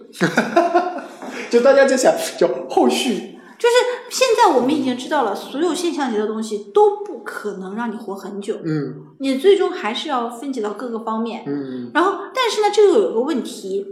[1.49, 3.75] 就大家在想，就后续，就是
[4.13, 11.43] 现在我们已经知道了，所有现象级的东西都不可能让你活很久，嗯你最终还是要分解到各个方面。
[11.47, 13.87] 嗯然后，但是呢，这又有个问题，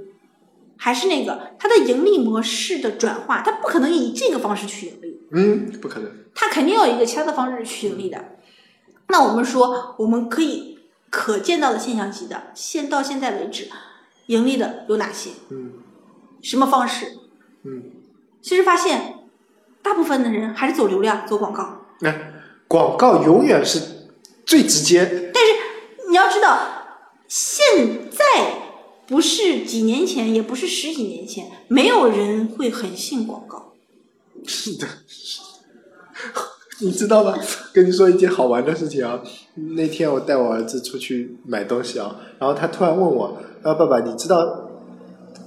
[0.77, 8.23] 还是那个它的盈利模式的转化，它不可能以这个方式去盈利，嗯，不可能，它肯定要有一个其他的方式去盈利的。
[9.07, 10.77] 那我们说，我们可以
[11.09, 13.67] 可见到的现象级的，现到现在为止，
[14.27, 15.31] 盈利的有哪些？
[15.49, 15.71] 嗯
[16.43, 17.07] 什么方式？
[17.63, 17.83] 嗯，
[18.39, 19.15] 其实发现，
[19.81, 21.85] 大部分的人还是走流量、走广告。
[21.99, 22.13] 那、
[22.67, 23.79] 广告永远是
[24.45, 26.59] 最直接，但是你要知道，
[27.27, 28.17] 现在
[29.07, 33.73] 不是几年前，也不是十几年前，没有人会很信广告。
[34.45, 34.87] 是的，
[36.79, 37.37] 你知道吗？
[37.73, 39.21] 跟你说一件好玩的事情啊。
[39.75, 44.69] 那天我带我儿子出去买东西啊，然后他突然问我：“啊，爸爸，你知道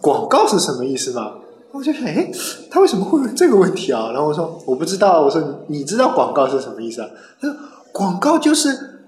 [0.01, 1.38] 广告是什么意思吗？”
[1.75, 2.31] 我就想，哎，
[2.71, 4.11] 他为什么会问这个问题啊？
[4.13, 5.23] 然后我说我不知道。
[5.23, 7.11] 我说你你知道广告是什么意思啊？
[7.41, 7.57] 他说
[7.91, 9.03] 广告就是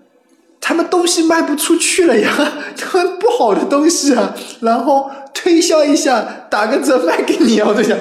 [0.60, 2.28] 他们东西卖不出去了呀，
[2.76, 7.68] 他们不好的东西啊，然后推销一下，打个折卖给你啊。
[7.68, 7.96] 我在想，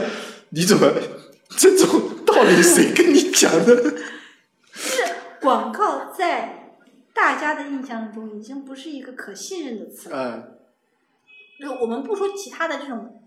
[0.50, 0.92] 你怎么
[1.58, 3.76] 这种道理谁跟你讲的？
[4.74, 5.04] 是
[5.42, 6.74] 广告在
[7.14, 10.18] 大家的印象中已经不是一个可信任的词了。
[10.18, 10.44] 嗯
[11.58, 13.25] 就我们不说其他的这种，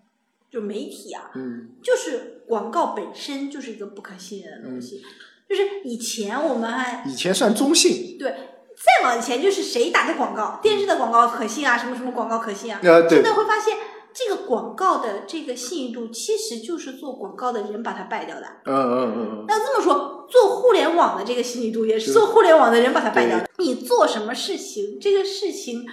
[0.51, 5.03] 就媒体啊，嗯就是广告本身就是一个不可信任的东西。
[5.49, 12.79] 就是以前我们还以前算中性，对，再往前就是谁打的广告，电视的广告可信啊，什么什么广告可信啊。
[12.83, 13.79] 现，在会发现，
[14.13, 18.47] 这个广告的这个信誉度，其实就是做广告的人把它败掉的。
[18.67, 23.49] 嗯嗯嗯那这么说，做互联网的这个信誉度也是是做互联网的人把它败掉的。
[23.57, 25.87] 你做什么事情，这个事情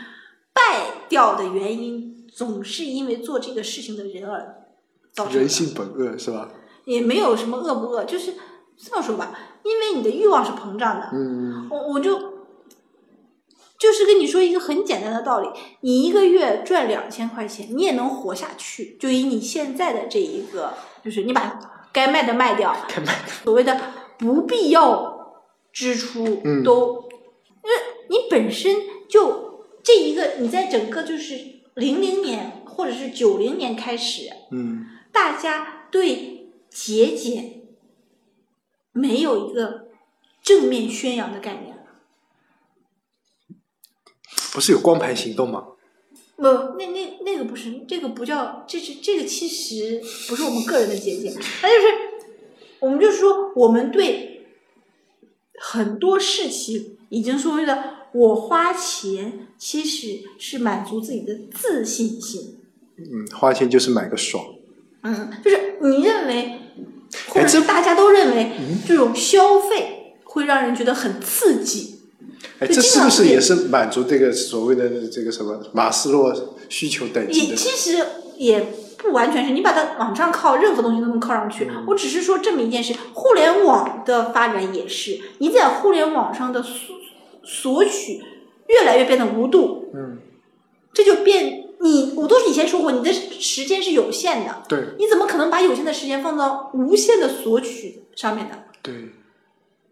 [0.53, 4.67] 败掉的原因，总是因为做这个事情的人而
[5.13, 5.39] 造嗯，成的。
[5.39, 6.51] 人性本恶是吧？
[6.83, 8.33] 也没有什么恶不恶，就是
[8.77, 11.09] 这么说吧，因为你的欲望是膨胀的。
[11.13, 12.19] 嗯我我就
[13.79, 15.47] 就是跟你说一个很简单的道理，
[15.79, 18.97] 你一个月赚两千块钱，你也能活下去。
[18.99, 21.57] 就以你现在的这一个，就是你把
[21.93, 23.79] 该卖的卖掉，该卖的所谓的
[24.17, 27.05] 不必要支出嗯都，
[27.63, 27.75] 因为
[28.09, 28.75] 你本身
[29.07, 37.61] 就这一个，你在整个就是零零年或者是九零年开始，嗯大家对节俭
[38.91, 39.89] 没有一个
[40.41, 41.77] 正面宣扬的概念。
[44.51, 45.67] 不是有光盘行动吗？
[46.37, 51.85] 不，那那那个不是，这个不叫，这是这个其实不是我们个人的节俭，它就是
[52.79, 54.47] 我们就是说，我们对
[55.59, 62.57] 很多事情已经所谓的我花钱其实是满足自己的自信心，
[62.97, 64.45] 嗯，花钱就是买个爽。
[65.03, 66.61] 嗯，就是你认为，
[67.27, 68.51] 或者是大家都认为
[68.87, 71.99] 这种消费会让人觉得很刺激。
[72.59, 77.47] 哎，这是不是也是满足这个所谓的这个什么马斯洛需求等级的？
[77.49, 78.05] 也其实
[78.37, 81.65] 也不完全是你把它往上靠，任何东西都能靠上去。
[81.65, 86.95] 嗯我只是说这么一件事，互联网的发展也是，你在互联网上的索
[87.45, 88.21] 索取
[88.67, 90.17] 越来越变得无度，嗯，
[90.93, 98.57] 这就变你我都是以前说过，你的时间是有限的，对你怎么可能把有限的时间放到无限的索取上面呢？
[98.81, 98.93] 对，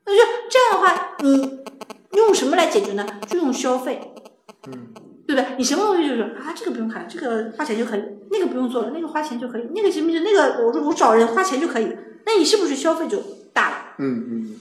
[0.05, 1.61] 那就这样的话，你
[2.17, 3.05] 用什么来解决呢？
[3.27, 4.01] 就用消费。
[4.67, 4.93] 嗯
[5.25, 5.55] 对不对？
[5.57, 11.87] 你什么东西就是啊，这个不用看，这个花钱就可以，那个不用做了，那个花钱就可以，那个什么那个我说我找人花钱就可以，
[12.25, 13.17] 那你是不是消费就
[13.53, 13.75] 大了？
[13.99, 14.59] 嗯嗯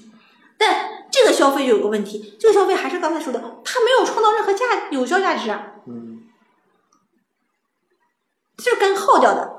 [0.56, 6.22] 但这个消费就有个问题，这个消费还是刚才说的，它没有创造任何价有效价值啊，嗯
[8.56, 9.58] 就是干耗掉的。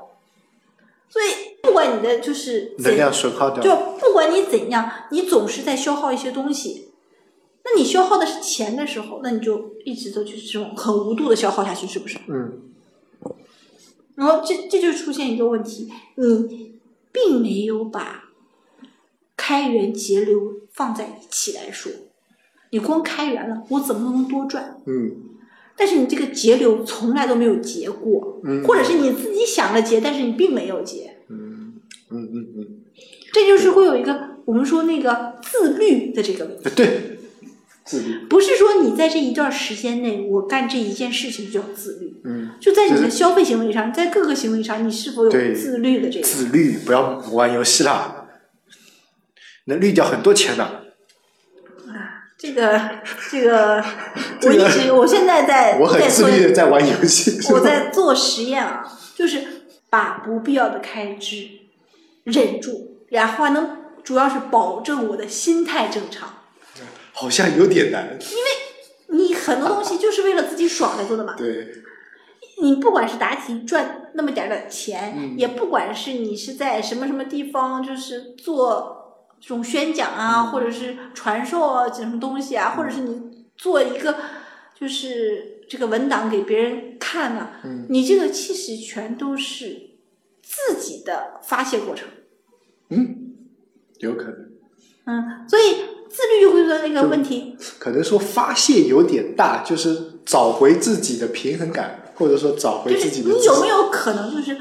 [1.08, 3.62] 所以不管你的就是怎能量损耗掉。
[3.62, 6.92] 就不管你怎样，你总是在消耗一些东西。
[7.64, 12.18] 那你消耗的是钱的时候，那你就一直都就是这种很无度的消耗下去，是不是？
[12.28, 12.60] 嗯
[14.16, 16.78] 然后这这就出现一个问题，你
[17.10, 18.24] 并没有把
[19.36, 21.90] 开源节流放在一起来说，
[22.70, 24.76] 你光开源了，我怎么能多赚？
[24.86, 25.12] 嗯。
[25.76, 28.62] 但是你这个节流从来都没有结过，嗯。
[28.62, 31.74] 或者是你自己想了结，但是你并没有结，嗯。
[32.10, 32.66] 嗯嗯嗯，
[33.32, 36.62] 这就是会有一个我们说那个自律的这个问题。
[36.64, 37.18] 呃对，
[37.84, 46.24] 自律，不是说你在这一段时间内，我干这一件事情就叫自律，嗯，就在你的消费行为上，在各个行为上，你是否有自律的这个？
[46.24, 48.23] 自律，不要玩游戏啦，
[49.66, 50.64] 能滤掉很多钱的。
[50.64, 50.80] 啊，
[52.38, 52.80] 这个
[53.30, 53.82] 这个，
[54.42, 59.44] 我一直我现在在 我很自律的在玩游戏， 我在做实验啊，就是
[59.90, 61.48] 把不必要的开支
[62.24, 66.28] 忍住，然后还能主要是保证我的心态正常。
[67.12, 68.18] 好像有点难。
[68.20, 71.34] 因为你很多东西就是为了自己爽才做的嘛。
[71.38, 71.68] 对，
[72.60, 78.93] 你不管是答题赚那么点儿点儿钱，嗯也不管是你是在什么什么地方，就是做
[79.46, 84.16] 这种宣讲啊，嗯或者是传授啊什么东西啊，或者是你做一个
[84.78, 89.90] 就是这个文档给别人看呢、嗯你这个其实全都是
[90.42, 92.08] 自己的发泄过程。
[92.88, 93.34] 嗯，
[93.98, 94.48] 有可能，
[95.04, 95.62] 嗯，所以
[96.08, 103.38] 自律就会说那个问题，可能说发泄有点大，就是找回自己的平衡感，或者说找回自己的自。
[103.38, 104.58] 你有没有可能就是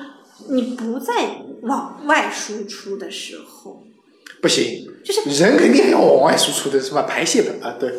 [0.49, 3.83] 你不再往外输出的时候，
[4.43, 7.03] 不行，就是人肯定还要往外输出的是吧？
[7.03, 7.93] 排泄的啊，对，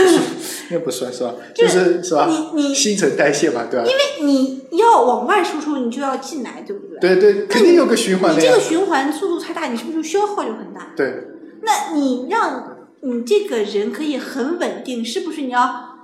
[0.70, 1.34] 那不算是吧？
[1.54, 2.28] 就是是吧？
[2.28, 3.86] 你你新陈代谢嘛，对吧？
[3.86, 7.16] 因为你要往外输出，你就要进来，对不对？
[7.16, 8.60] 对对，肯定有个循环的你这个。
[8.60, 10.92] 循环速度太大，你是不是就消耗就很大？
[10.94, 11.24] 对，
[11.62, 15.96] 那你让你这个人可以很稳定，是不是你要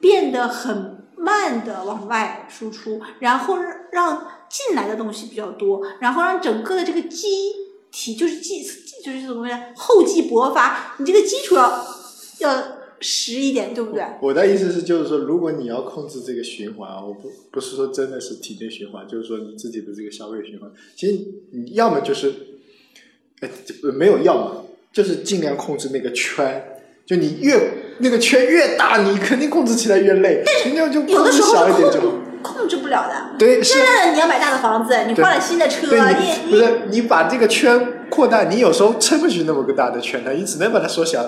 [0.00, 3.56] 变得很慢的往外输出，然后
[3.92, 7.28] 让进来的东西比较多，然后让整个的这个机
[7.90, 8.62] 体就是基
[9.04, 9.62] 就是怎么说呢？
[9.76, 11.86] 厚积薄发，你这个基础要
[12.40, 12.64] 要
[13.00, 14.04] 实一点，对不对？
[14.20, 21.18] 我的意思是，就是说，如果你要控制这个循环啊，我不不是说真的是体内循环，就是说你自己的这个消费循环，其实
[21.52, 22.32] 你要么就是，
[23.40, 23.48] 呃，
[23.92, 26.76] 没有要么，就是尽量控制那个圈。
[27.06, 27.58] 就你越
[27.98, 30.44] 那个圈越大，你肯定控制起来越累。
[30.46, 32.16] 但是就控制小一点就好。
[32.40, 33.38] 是控制不了的。
[33.38, 33.74] 对，是。
[33.74, 41.24] 现在的你要买大的房子，你换了新的车，你你你不是你把这个圈扩大，你有时候撑不起那么个大的圈的，你只能把它缩小，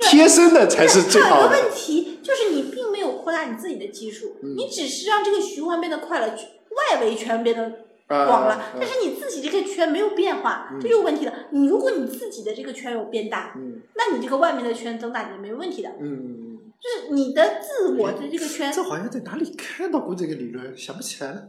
[0.00, 1.60] 贴身的才是最还有一个好的。
[1.62, 4.54] 问题，就是你并没有扩大你自己的基数，嗯。
[4.56, 7.62] 你只是让这个循环变得快了，外围圈变得
[8.08, 11.32] 啊广了，啊但是你自己这个圈没有变化，这就有问题了。
[11.50, 13.80] 你如果你自己的这个圈有变大，嗯。
[13.96, 16.43] 那你这个外面的圈增大也没问题的，嗯，
[16.84, 21.48] 就是你的自我的这个圈，这好像在哪里看到过这个理论，想不起来了。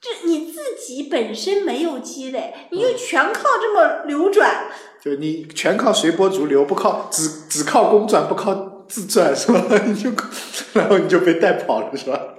[0.00, 9.62] 就你自己本身没有积累，你就全靠这么流转，就你全靠随波逐流，不靠只只靠公转，不靠自转，是吧？
[9.84, 10.10] 你就
[10.72, 12.38] 然后你就被带跑了，是吧？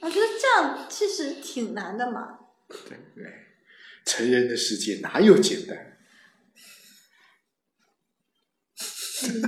[0.00, 2.38] 我觉得这样其实挺难的嘛。
[2.68, 3.24] 对对，
[4.06, 5.98] 成人的世界哪有简单？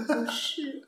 [0.06, 0.85] 不是，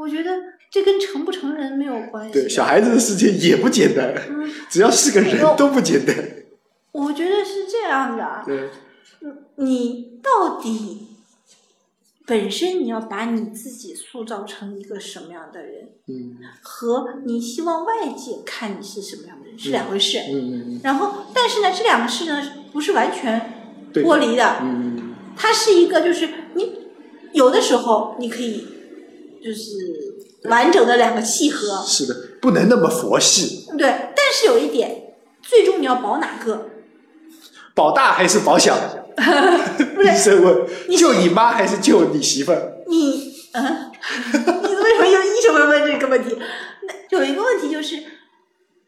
[0.00, 0.30] 我觉得
[0.70, 2.32] 这跟成不成人没有关系。
[2.32, 6.16] 对，小孩子的世界也不简单，嗯，只要是个人都不简单。
[6.92, 8.70] 我觉得是这样的，对，
[9.56, 11.08] 你到底
[12.26, 20.18] 本身你要把你自己塑造成一个什么样的人，嗯和你希望外界看你是什么样的人是两回事。
[20.30, 23.52] 嗯嗯然后，但是呢，这两个事呢不是完全
[23.92, 26.88] 对剥离的，嗯它是一个就是你
[27.32, 28.66] 有的时候你可以
[29.42, 33.86] 就是完整的两个契合嗯，，是的，不能那么佛系，对。
[34.14, 36.68] 但是有一点，最终你要保哪个？
[37.74, 38.76] 保大还是保小？
[39.20, 42.82] 医生问，救你妈还是救你媳妇儿？
[42.86, 43.90] 你嗯，
[44.32, 46.36] 你为什么有医生会问这个问题？
[46.38, 48.02] 那有一个问题就是，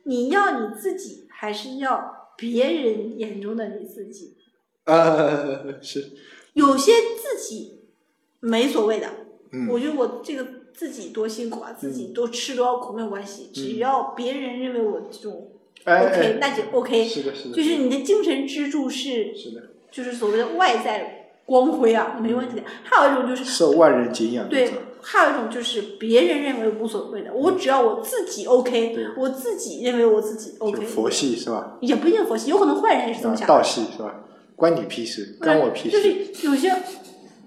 [0.04, 4.36] 你要你自己，还是要别人眼中的你自己？
[4.84, 6.12] 呃，是，
[6.54, 7.82] 有些自己
[8.40, 9.08] 没所谓的，
[9.52, 15.48] 嗯我觉得我这个自己多辛苦啊，自己多吃多少苦没有关系，只嗯要别人认为我这种
[15.84, 17.06] 哎 OK，哎，那就 OK。
[17.06, 22.62] 是的，是的，就是你的精神支柱是，是的，就是所谓的外在光辉啊，没问题的。
[22.84, 24.70] 还有一种就是受万人敬仰对，
[25.02, 31.76] 还有一种就是别人认为无所谓的，我只要我自己 OK，我自己认为我自己 OK，佛系是吧？
[31.80, 33.52] 也不一定佛系，有可能坏人也是这么想的。
[33.52, 34.24] 道系是吧？
[34.56, 36.02] 关你屁事，关我屁事就。
[36.02, 36.72] 是有些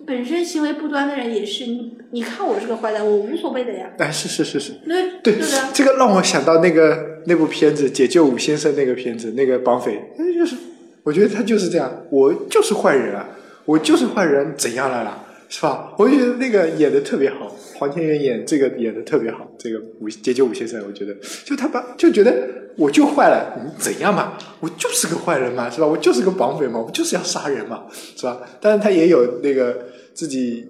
[0.05, 3.91] 本身行为不端的人也是，你你看我是个坏蛋，我无所谓的呀。
[3.97, 5.59] 哎，是是是是，那对对不对？
[5.73, 10.55] 这个让我想到那个那部片子《解救武先生》那个片子，那个绑匪，那就是
[11.03, 13.29] 我觉得他就是这样，我就是坏人啊，
[13.65, 15.21] 我就是坏人，怎样了啦？
[15.47, 15.93] 是吧？
[15.97, 19.47] 我就觉得那个演的特别好，黄天源演这个演的特别好。
[19.59, 22.33] 这个武解救武先生，我觉得就他把就觉得
[22.75, 24.33] 我就坏了，你怎样嘛？
[24.59, 25.85] 我就是个坏人嘛，是吧？
[25.85, 27.83] 我就是个绑匪嘛，我就是要杀人嘛，
[28.15, 28.41] 是吧？
[28.59, 29.85] 但是他也有那个
[30.15, 30.67] 自己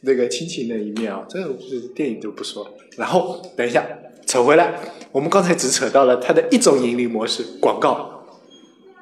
[0.00, 1.52] 那个亲情的一面啊，这个
[1.94, 2.66] 电影就不说。
[2.96, 3.84] 然后等一下
[4.24, 4.80] 扯回来，
[5.12, 8.24] 我们刚才只扯到了它的一种盈利模式——广告，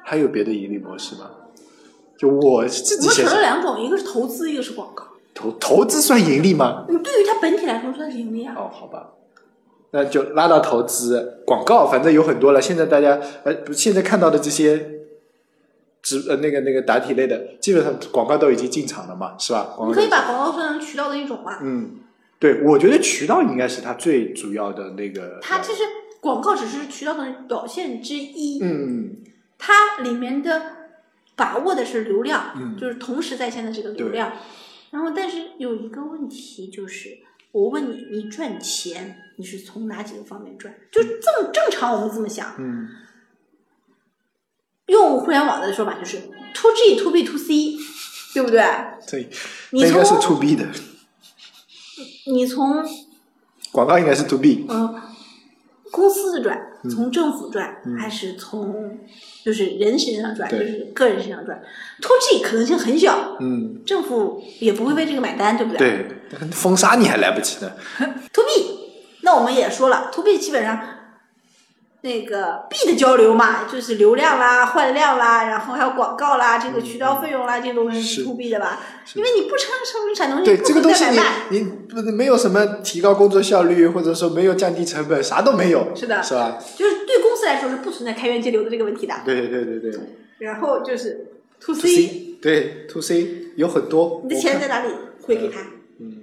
[0.03, 1.31] 还有别的盈利模式吗？
[2.17, 5.05] 就我自我们扯己想想，了两种，一个是投资，一个是广告。
[5.33, 6.85] 投投资算盈利吗？
[6.89, 8.55] 你对于它本体来说算是盈利啊。
[8.57, 9.11] 哦，好吧，
[9.91, 12.61] 那就拉到投资广告，反正有很多了。
[12.61, 14.94] 现在大家呃，现在看到的这些
[16.05, 19.73] 直呃那个那个答题类的，基本上广告都已经进场了嘛，是吧？
[19.75, 21.57] 广告你可以把广告算成渠道的一种嘛。
[21.63, 21.95] 嗯，
[22.37, 25.39] 对，我觉得渠道应该是它最主要的那个。
[25.41, 25.81] 它其实
[26.21, 29.17] 广告只是渠道的表现之一，嗯
[29.57, 30.61] 它里面的
[31.35, 34.31] 把握的是流量，嗯就是同时在线的这个流量。
[34.91, 37.17] 然后，但是有一个问题就是，
[37.51, 40.73] 我问你，你赚钱你是从哪几个方面赚？
[40.91, 42.87] 就这么正常，我们这么想，嗯
[44.87, 46.17] 用互联网的说法就是
[46.53, 47.77] to G to B to C，
[48.33, 48.63] 对不对？
[49.09, 49.29] 对，
[49.71, 50.65] 你应该是从 to B 的，
[52.27, 52.85] 你从
[53.71, 54.65] 广告应该是 to B。
[54.69, 55.01] 嗯，
[55.91, 58.99] 公司赚，嗯从政府赚，还是从
[59.43, 61.61] 就是人身上赚，就是个人身上赚
[62.01, 67.71] ？to G 可能性很小，嗯，政府也不会为这个买单，对不对对，封杀你还来不及呢。？
[68.31, 68.79] to B，
[69.21, 70.79] 那我们也说了，to B 基本上
[72.05, 78.79] 那个 B 的交流嘛，就是流量啦、换量啦，然后还有广告啦，这个渠道费用啦，这些东西是是 to B 的吧？
[79.15, 81.03] 因为你不生生产东西，对不这个东西
[81.49, 81.59] 你。
[81.59, 86.59] 你不是没有什么提高工作效率，或者说没有降低成本，啥都没有，是的是吧？
[86.77, 89.15] 就是对公司来说是不存在开源节流的这个问题的。
[89.25, 89.99] 对对对对
[90.37, 94.89] 然后就是 to to C 对 to C 有很多，你的钱在哪里
[95.23, 95.61] 汇给他？
[95.99, 96.21] 嗯，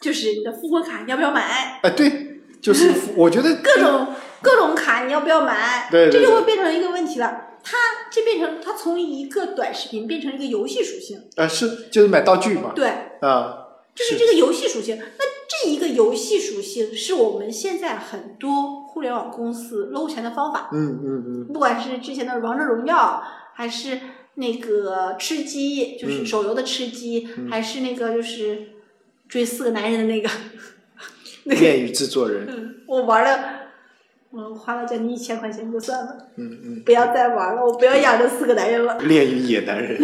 [0.00, 1.78] 就是你的复活卡，你要不要买？
[1.82, 4.08] 哎对，就是我觉得各种
[4.42, 5.88] 各种卡，你要不要买？
[5.90, 7.46] 对对对这就会变成一个问题了。
[7.62, 7.76] 它
[8.10, 12.88] 这变成它从一个短视频变成一个游戏属性，呃是就是买道具嘛，对，
[13.20, 14.96] 啊，就是这个游戏属性。
[14.98, 23.22] 那这一个游戏属性是我们现在很多互联网公司搂钱的方法，嗯嗯嗯，不管是之前的王者荣耀，
[23.54, 24.00] 还是
[24.36, 26.26] 那个吃鸡，就是嗯。
[26.26, 28.68] 手游的吃鸡，还是那个就是
[29.28, 30.30] 追四个男人的那个
[31.44, 31.60] 那个。
[31.60, 33.59] 恋与制作人，嗯，我玩了，
[34.32, 40.00] 我花了将近一千块钱就算了，嗯嗯，不要再玩了，我不要养这四个男人了，恋与野男人，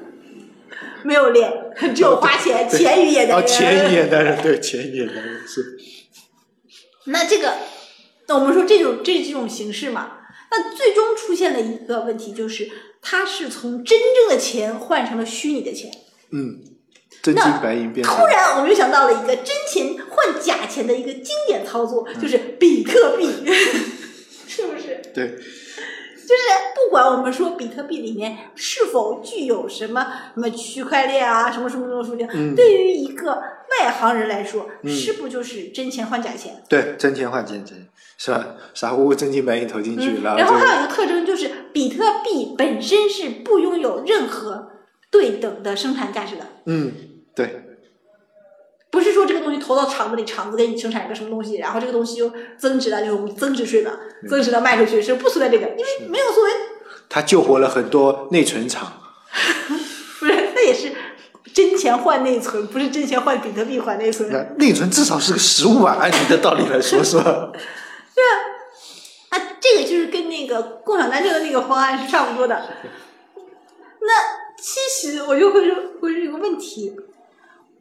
[1.04, 1.50] 没有恋，
[1.94, 5.78] 只有花钱，钱与野男哦，钱与野男人，对钱与野男人是，
[7.06, 7.54] 那这个，
[8.28, 10.18] 那我们说这种这几种形式嘛，
[10.50, 12.70] 那最终出现了一个问题，就是
[13.00, 15.90] 它是从真正的钱换成了虚拟的钱。
[16.32, 16.60] 嗯，
[17.22, 23.28] 真金白银变成突然，我们又想到了一个真钱换假钱的一个经典操作，就是比特币，
[24.48, 25.00] 是不是？
[25.12, 26.42] 对，就是
[26.74, 36.62] 不管我们说比特币里面是否具有什么什么区块链啊，什么什么什么属性，嗯对于一个外行人来说，嗯是不就是真钱换假钱？
[36.68, 38.54] 对，真钱换真钱，是吧？
[38.72, 44.70] 傻乎乎真金白银投进去，嗯，然后还有一个特征就是，比特币本身是不拥有任何
[45.10, 46.46] 对等的生产价值的。
[46.66, 46.92] 嗯，
[49.20, 53.98] 说这个东西投到厂子里，厂子给你生产一个什么东西，然后这个东西就增值了，就是我们增值税了，
[54.28, 56.50] 增值了卖出去是不存在这个，因为没有作为，
[57.08, 58.92] 他救活了很多内存厂，
[60.18, 60.92] 不是，那也是
[61.52, 64.30] 真钱换内存，不是真钱换比特币换内存。
[64.30, 67.52] 那内存至少是个实物啊，按你的道理来说，是吧？
[68.14, 68.24] 对
[69.30, 72.62] 啊，这个就是跟那个共享单车的那个方案是差不多的。
[74.02, 74.08] 那
[74.56, 76.94] 其实我就会说，会是一个问题，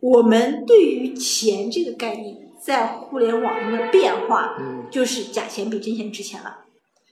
[0.01, 2.35] 我们对于钱这个概念，
[2.65, 6.57] 在互联网中的变化，嗯就是假钱比真钱值钱了。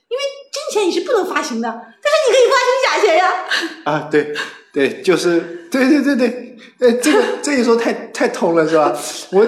[0.08, 3.44] 因为真钱你是不能发行的，但是你可以发行假钱呀。
[3.84, 4.34] 啊，对
[4.72, 8.96] 对，就是对对对对，哎，这个这一说太太通了，是吧？
[9.32, 9.46] 我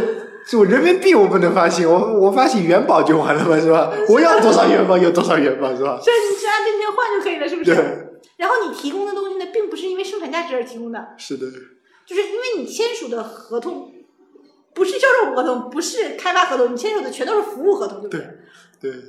[0.58, 3.90] 我人民币我不能发行，我我发行元宝就完了嘛，是吧？
[4.10, 5.98] 我要多少元宝有多少元宝，是吧？
[6.02, 7.74] 这你是按真钱换就可以了，是不是？
[7.74, 7.84] 对，
[8.36, 11.46] 然后你提供的东西呢，并不是因为生产价值而提供的，是的，
[12.10, 13.92] 就是因为你签署的合同
[14.74, 18.26] 不是销售合同，不是开发合同，你签署的全都是服务合同，对不对？
[18.80, 19.00] 对，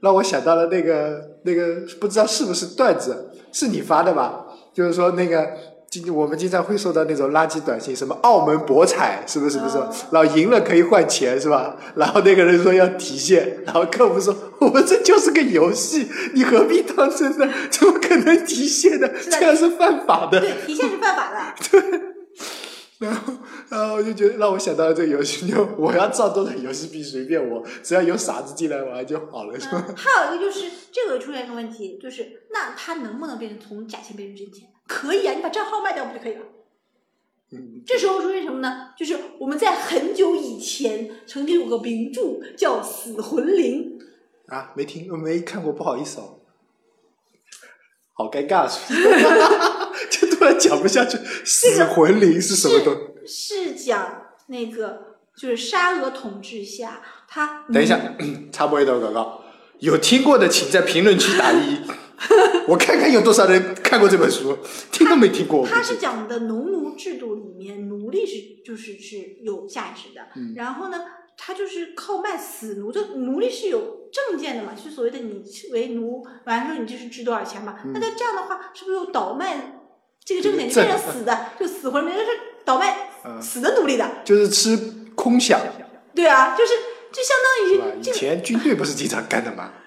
[0.00, 4.46] 让我想到了那个那个，不知道是不是段子，是你发的吧？
[4.74, 5.48] 就是说那个
[5.88, 9.58] 经我们经常会收到那种垃圾短信，什么澳门博彩是不是？
[9.58, 9.78] 不是？
[9.78, 11.76] 哦然后赢了可以换钱是吧？
[11.94, 17.48] 然后那个人说要提现，然后客服说我们这就是个游戏，你何必当真呢？
[17.70, 19.08] 怎么可能提现呢？
[19.30, 20.40] 这样是犯法的。
[20.40, 22.00] 对，提现是犯法的。
[23.00, 23.32] 然后，
[23.70, 29.82] 然后我就觉得让我想到了这个游戏，就我要造多少游戏币随便我，只要有傻子进来玩就好了，是吧？
[29.88, 34.68] 嗯，还有一个就是这个出现一个问题，就是那他能不能变成从假钱变成真钱？
[34.86, 36.42] 可以啊，你把账号卖掉不就可以了？
[37.52, 38.90] 嗯，这时候出现什么呢？
[38.98, 43.98] 就是我们在很久以前曾经有个名著叫《死魂灵》，
[44.54, 46.36] 啊，没听没看过，不好意思哦。
[48.12, 49.69] 好尴尬，是吧就
[50.40, 51.18] 突然讲不下去。
[51.44, 53.66] 死魂灵是什么东西？
[53.66, 58.00] 是讲那个就是沙俄统治下，他等一下，
[58.50, 59.44] 插播一段广告。
[59.80, 61.78] 有听过的，请在评论区打一，
[62.68, 64.56] 我看看有多少人看过这本书，
[64.90, 65.66] 听都没听过。
[65.66, 70.22] 他是讲的农奴制度里面，奴隶是就是是有价值的。
[70.36, 70.98] 嗯然后呢，
[71.36, 77.78] 他就是靠卖死奴，就奴隶是有证件的嘛，就所谓的你为奴，完了之后你就是值多少钱嘛。
[77.84, 79.79] 嗯那他这样的话，是不是有倒卖
[80.24, 82.26] 这个证件，就证变成死的，就死魂，就是
[82.64, 84.08] 倒卖嗯死的奴隶的。
[84.24, 84.76] 就是吃
[85.14, 85.56] 空饷，
[86.14, 86.72] 对啊，就是
[87.12, 89.70] 就相当于这个前军队不是经常干的吗？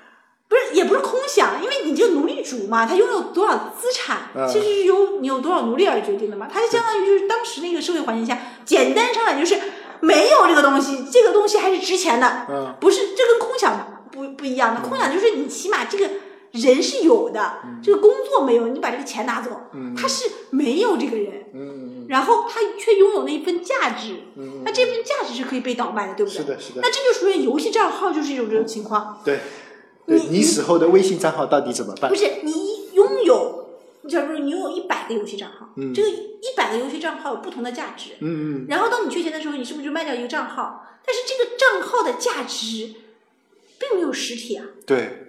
[0.49, 6.47] 不是也不是空想，因为你这个奴隶主嘛，他拥有多少资产，嗯其实是由你有多少奴隶而决定的嘛。
[6.51, 9.59] 他就相当于就是当时那个社会环境下，简单上来就是
[10.01, 14.81] 没有这个东西，这个东西还是值钱的，嗯不是这跟空想不不一样的。
[14.87, 16.07] 空想就是你起码这个
[16.53, 26.37] 人是有的，这个工作没有，你把这个钱拿走，嗯他是没有这个人，嗯然后他却拥有那一份价值，嗯那这份价值是可以被倒卖的，对不对？
[26.37, 29.21] 是的，是的那，这就属于游戏账号，就是一种这种情况。
[29.25, 29.39] 对。
[30.05, 32.17] 对你你死后的微信账号到底怎么办不？
[32.17, 33.69] 是你拥有，
[34.01, 40.85] 你假如你拥有一百个游戏账号，嗯这个一百个游戏账号有不同的价值，嗯嗯，然后当你缺钱的时候，你是不是就卖掉一个账号？
[41.05, 42.95] 但是这个账号的价值
[43.79, 44.65] 并没有实体啊。
[44.85, 45.22] 对，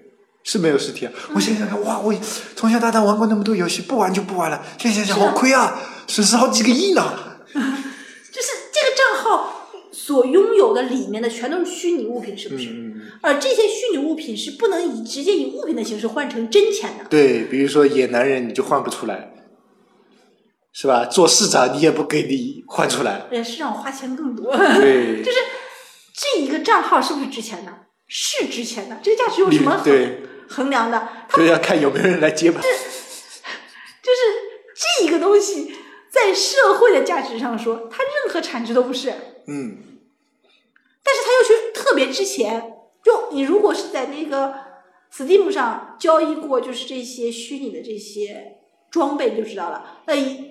[0.45, 1.13] 是没有实体啊。
[1.29, 2.15] 嗯我现在想想，哇，我
[2.55, 4.65] 从小到大玩过那么多游戏，不玩就不玩了。
[4.79, 7.03] 现在想想，好亏啊，损失好几个亿呢。
[7.55, 12.69] 就是这个账号所拥有的里面的全都是虚拟物品，是不是？
[13.23, 17.05] 而这些虚拟物品是不能以直接以物品的形式换成真钱的。
[17.09, 19.33] 对，比如说野男人，你就换不出来，
[20.73, 21.07] 是吧？
[21.07, 23.23] 做市长你也不给你换出来。
[23.31, 24.55] 呃，市场花钱更多。
[24.55, 25.39] 对， 就是
[26.13, 27.73] 这一个账号是不是值钱的？
[28.09, 28.99] 是值钱的。
[29.03, 31.09] 这个价值有什么对，衡量的？
[31.29, 32.63] 它就要看有没有人来接盘。
[32.63, 34.21] 就是
[34.99, 35.73] 这一个东西，
[36.11, 39.11] 在社会的价值上说，它任何产值都不是，
[39.47, 39.79] 嗯
[41.03, 42.73] 但是它又去特别值钱。
[43.03, 44.55] 就你如果是在那个
[45.13, 48.59] Steam 上交易过，就是这些虚拟的这些
[48.91, 50.03] 装备，你就知道了。
[50.07, 50.51] 那一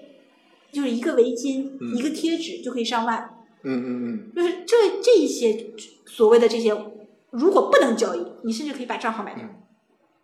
[0.72, 3.30] 就是一个围巾、嗯一个贴纸就可以上万，
[3.64, 5.74] 嗯嗯嗯就是这这一些
[6.06, 6.76] 所谓的这些，
[7.32, 9.44] 如果不能交易，你甚至可以把账号卖掉。
[9.44, 9.63] 嗯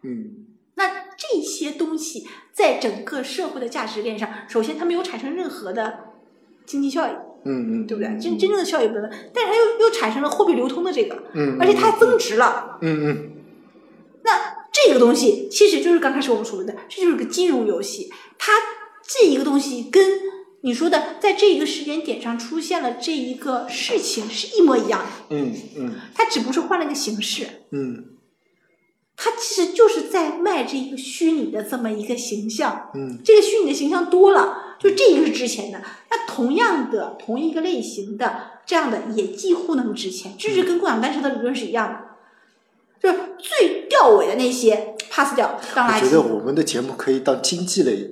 [0.03, 0.45] 嗯
[0.75, 6.11] 那这些东西在整个社会的价值链上，首先它没有产生任何的
[6.65, 7.11] 经济效益，
[7.43, 8.17] 嗯嗯，对不对？
[8.17, 12.77] 真真正的效益不能，但是它又又产生了货币流通的这个，嗯，而且它增值了。
[12.81, 13.31] 嗯嗯
[14.23, 18.09] 那这个东西其实就是刚开始我们说的，这就是个金融游戏。
[18.37, 18.53] 它
[19.03, 20.01] 这一个东西跟
[20.61, 27.47] 你说的在这一个时间点上出现了这一个事情是一模一样的，嗯嗯它只不过是换了个形式。
[27.71, 28.05] 嗯
[29.22, 35.82] 它其实就是在卖这一个虚拟的这么一个形象，嗯这个虚拟的形象多了，就这个是值钱的。
[36.09, 41.99] 那同样的同一个类型的这样的也几乎能值钱，这是跟共享单车的理论是一样的。
[43.01, 48.11] 就是最吊尾的那些 pass 掉当垃圾，我觉得我们的节目可以当经济类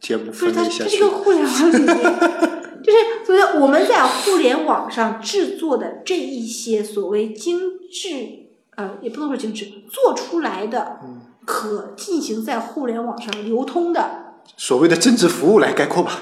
[0.00, 1.10] 节目不是它，分类下去它是个。
[1.10, 1.96] 互联网里面，
[2.82, 7.60] 就是所以我们在互联网上制作的这一些所谓精
[7.90, 8.47] 致，
[8.78, 16.12] 呃，也不能说精致，做出来的嗯可进行在互联网上流通的，所谓的增值服务来概括吧，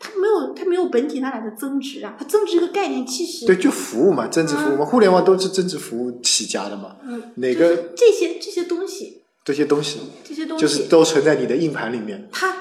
[0.00, 6.96] 它没有它没有本体那来的增值啊，它增值这个概念其实对，就服务嘛，增值服务嘛，互联网都是增值服务起家的嘛。
[7.04, 12.28] 嗯，哪个就是这些这些东西，这些东西这些东西，就是都存在你的硬盘里面。
[12.32, 12.52] 它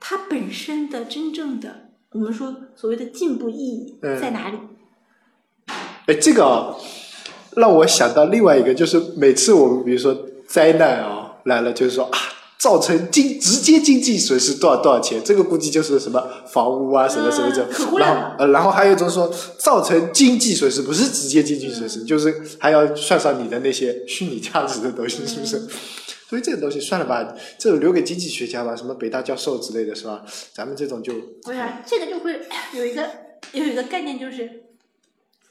[0.00, 4.58] 它本身的真正的我们说所谓的进步意义嗯在哪里？
[6.06, 6.74] 哎，这个啊，
[7.56, 12.18] 让我想到另外一个，就是每次我们比如说灾难啊来了，就是说啊，
[12.58, 17.66] 造成经直接经济损失多少多少钱，这个估计就是什么房屋啊，什么什么这
[17.98, 25.60] 然后呃，然后还有一种说造成经济损失，不是直接经济损失，就是还要算上你的那些虚拟价值的东西，是不是？
[26.28, 30.22] 所以这个东西算了吧，这个留给经济学家吧，什么北大教授之类的是吧？
[30.52, 32.38] 咱们这种就不是这个就会
[32.74, 33.08] 有一个
[33.52, 34.64] 有一个概念，就是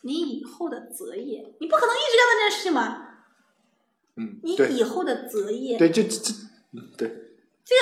[0.02, 3.04] 你以后的择业，你不可能一直干这件事情嘛。
[4.16, 6.34] 嗯，你以后的择业，对，就这
[6.98, 7.08] 对，
[7.64, 7.82] 这个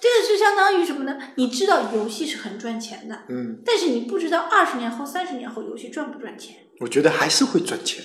[0.00, 1.18] 这个是相当于什么呢？
[1.36, 6.56] 你知道游戏是很赚钱的，嗯，但是你不知道二十年后、三十年后游戏赚不赚钱。
[6.80, 8.04] 我觉得还是会赚钱。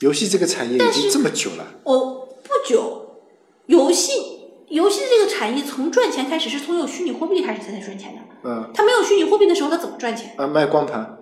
[0.00, 3.20] 游戏这个产业已经这么久了，哦，不久，
[3.66, 4.12] 游戏
[4.68, 8.20] 游戏这个产业从赚钱开始，是从有虚拟货币开始才才赚钱的。
[8.42, 10.34] 嗯，它没有虚拟货币的时候，它怎么赚钱？
[10.36, 11.16] 啊，卖光盘，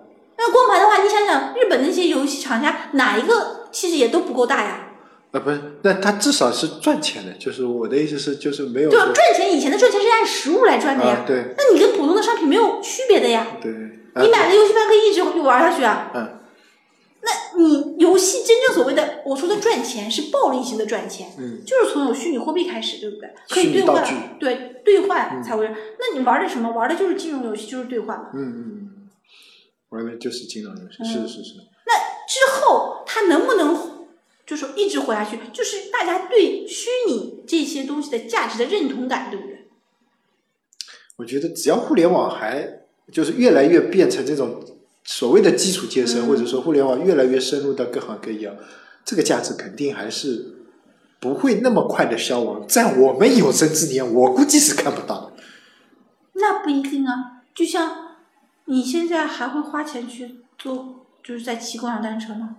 [0.45, 4.89] 那光盘的话，你想想，日本那些游戏厂家哪一个其实也都不够大呀？
[5.31, 11.23] 啊，不是，那他至少是赚钱的，就是我的意思是，就是没有对赚钱以前的赚钱是按实物来赚的呀。
[11.23, 13.47] 啊，对那你跟普通的商品没有区别的呀。
[13.61, 13.71] 对，
[14.13, 16.11] 啊你买了游戏盘可以一直玩下去啊。
[16.13, 16.39] 嗯
[17.25, 23.29] 那你游戏真正所谓的我说的赚钱是暴利型的赚钱，嗯，就是从有虚拟货币开始，对不对？
[23.49, 24.03] 可以兑换
[24.37, 25.65] 对兑换才会。
[25.69, 26.69] 那你玩的什么？
[26.71, 28.25] 玩的就是金融游戏，就是兑换嘛。
[28.33, 28.82] 嗯嗯
[29.93, 31.93] 嗯，玩的就是金融游戏，嗯是是是，那
[32.27, 34.07] 之后它能不能
[34.45, 35.37] 就是说一直活下去？
[35.53, 39.67] 就是大家对虚拟这些东西的价值的认同感，对不对？
[41.17, 42.81] 我觉得只要互联网还
[43.11, 44.63] 就是越来越变成这种
[45.03, 48.51] 所谓的基础建设，嗯或者说互联网越来越深入到各行各业，
[49.05, 50.55] 这个价值肯定还是
[51.19, 52.67] 不会那么快的消亡。
[52.67, 55.33] 在我们有生之年，我估计是看不到的。
[56.33, 57.43] 那不一定啊。
[57.53, 58.02] 就像
[58.65, 62.57] 你现在还会花钱去做，就是在骑共享单车吗？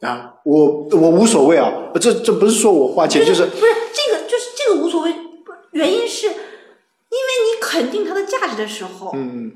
[0.00, 5.12] 啊，我我无所谓啊，这这不是说我花钱，就是不是这个，就是这个无所谓。
[5.12, 9.52] 不原因是因为你肯定它的价值的时候，嗯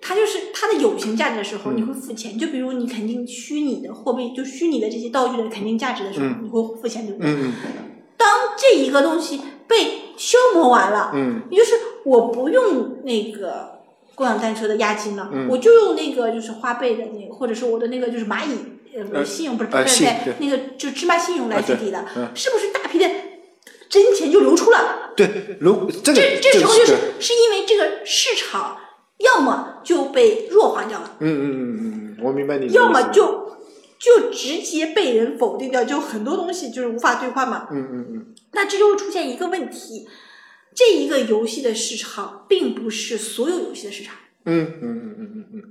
[0.00, 2.36] 它就是它的有形价值的时候，嗯你会付钱。
[2.36, 7.30] 就比如你肯定虚拟的货币，就虚拟的这些道具的肯定价值的时候，嗯你会付钱，对不对？
[7.30, 7.52] 嗯
[8.16, 13.81] 当这一个东西被消磨完了，嗯也就是我不用那个
[14.14, 23.08] 共享单车的押金了，嗯我就用那个就是花呗的那个，或者是我的那个就是蚂蚁呃呃信用不是不对信对那个就芝麻信用来去抵的，嗯是不是大批的
[23.88, 25.12] 真钱就流出了？
[25.16, 28.78] 对，如这个这这时候就是是因为这个市场
[29.18, 33.56] 要么就被弱化掉了，嗯嗯嗯嗯嗯，我明白你要么就
[33.98, 37.68] 就直接被人否定掉，就很多东西就是无法兑换嘛。
[37.70, 40.06] 嗯嗯嗯那这就会出现一个问题，
[40.74, 44.14] 这一个游戏的市场并不是所有游戏的市场，
[44.44, 45.62] 嗯嗯嗯嗯嗯嗯，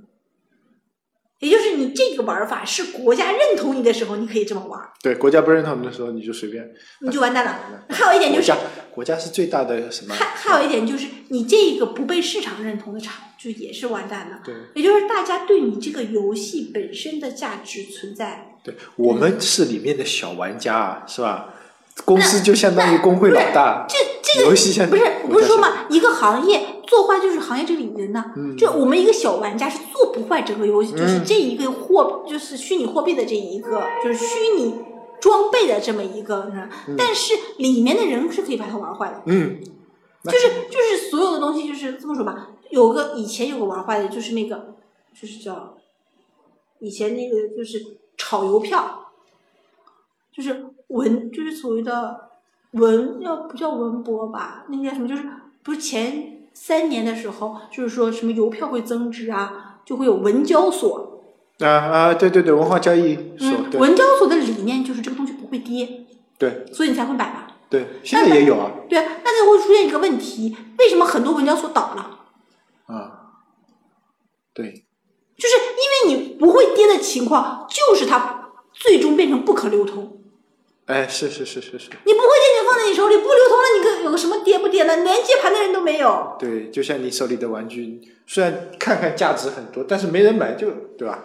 [1.40, 6.72] 也就是你这个玩法是国家认同你的时候，你可以这么玩，对，国家不认同你的时候，你就随便。
[7.00, 7.84] 你就完蛋了。
[7.88, 8.52] 还有一点就是
[8.92, 10.14] 国家，是最大的什么？
[10.14, 14.38] 还还有一点就是，你这个不被市场认同的场，就也是完蛋的。
[14.44, 21.54] 对也就是大家对你这个游戏本身的价值存在，对，我们是里面的小玩家啊，是吧？
[22.06, 23.98] 公司就相当于工会老大，这
[24.34, 28.56] 这个游戏相不是不是说嘛，一个行业做坏就是行业这里人呐、嗯。
[28.56, 31.24] 就我们一个小玩家是做不坏整个游戏，就是嗯。
[31.24, 34.74] 这一个货，就是虚拟货币的这一个，就是虚拟
[35.20, 39.60] 装备的这么一个人，但是里面的人是可以把它玩坏的，嗯，
[40.24, 40.48] 就是。
[40.70, 44.74] 就是所有的东西就是这么说吧，有个以前有个玩坏的，就是那个
[45.14, 45.76] 就是叫
[46.78, 49.12] 以前那个就是炒邮票，
[50.34, 52.30] 就是文就是所谓的
[52.72, 55.24] 文要不叫文博吧，那个叫什么就是
[55.62, 61.22] 不是前三年的时候，就是说什么邮票会增值啊，就会有文交所，
[61.60, 66.06] 啊啊，对对对，文化交易所，嗯，文交所的理念就是这个东西不会跌，
[66.38, 66.66] 对。
[66.72, 67.46] 所以你才会买嘛。
[67.68, 68.70] 对，现在也有啊。
[68.88, 72.20] 对啊，那就会出现一个问题，为什么很多文交所倒了？
[72.86, 73.32] 啊，
[74.52, 74.84] 对，
[75.38, 80.18] 就是因为你不会跌的情况，就是它最终变成不可流通。
[80.84, 84.96] 哎，是是是是是，你不会跌，你放在你手里不流通了，你个有个什么跌不跌的？
[84.96, 86.36] 连接盘的人都没有。
[86.38, 91.24] 对，就像你手里的玩具，虽然看看价值很多，但是没人买就，对吧？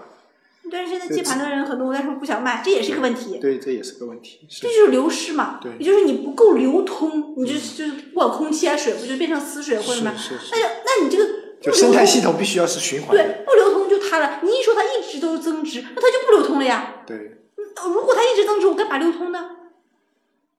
[0.69, 3.37] 但是现在接盘的人很多，但是不想卖，这也是个问题。
[3.39, 4.45] 对，这也是个问题。
[4.49, 10.13] 这就是流失嘛，对也就是你不够流通，你就是就是不管空气啊水，不就变成死水或者什么？
[10.51, 11.25] 那就那你这个
[11.61, 13.23] 就生态系统必须要是循环的。
[13.23, 14.41] 对不流通就塌了。
[14.43, 16.95] 你一说它一直都增值，那它就不流通了呀。
[17.07, 17.37] 对，
[17.85, 19.51] 如果它一直增值，我干嘛流通呢？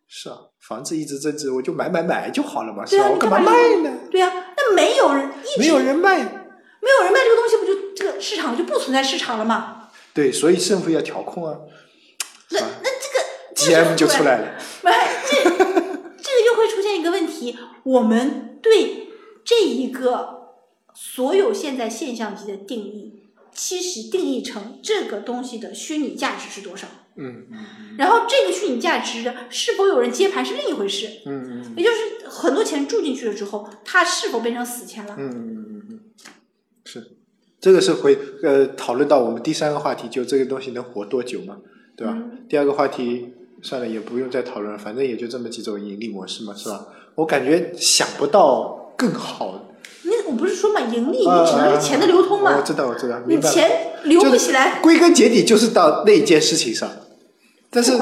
[0.08, 3.10] 是啊，房子一直增值，我就买买买就好了嘛，是对啊，吧？
[3.10, 3.98] 我你干嘛卖呢？
[4.10, 6.34] 对呀、那没有人一直没有人卖。
[6.80, 9.90] 没有人卖这个东西，不就这个市场就不存在市场了吗？
[10.14, 11.58] 对，所以政府要调控啊。
[12.50, 14.54] 那那这个这 GM 就出来了。
[14.80, 14.94] 不是
[15.26, 19.08] 这这个又会出现一个问题，我们对
[19.44, 20.54] 这一个
[20.94, 26.86] 所有现在现象级的定义，其实定义成这个东西的虚拟价值是多少？
[27.18, 27.58] 嗯嗯
[27.98, 35.14] 然后这个虚拟价值是否有人接盘是另一回事，嗯嗯也就是很多钱注进去了之后，它是否变成死钱了？
[35.18, 36.00] 嗯嗯嗯嗯，
[36.84, 37.16] 是，
[37.60, 41.56] 这个是回呃讨论到我们第三个话题，就这个东西能活多久嘛，
[41.96, 42.14] 对吧？
[42.16, 46.86] 嗯第二个话题算了，也不用再讨论了，反正也就这么几种盈利模式嘛，是吧？
[47.16, 50.10] 我感觉想不到更好你。
[50.28, 53.40] 我不是说嘛，盈利你只能是钱的流通嘛，我知道，我知道，你。
[53.40, 56.88] 钱流不起来，归根结底就是到那件事情上，
[57.78, 57.92] 但是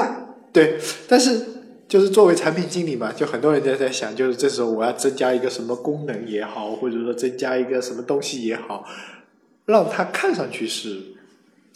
[0.51, 1.39] 对，但是
[1.87, 8.83] 就是作为产品经理嘛，就很多人在在想，就是这时候我要增加一个什么功能也好，或者说增加一个什么东西也好，
[9.65, 10.97] 让它看上去是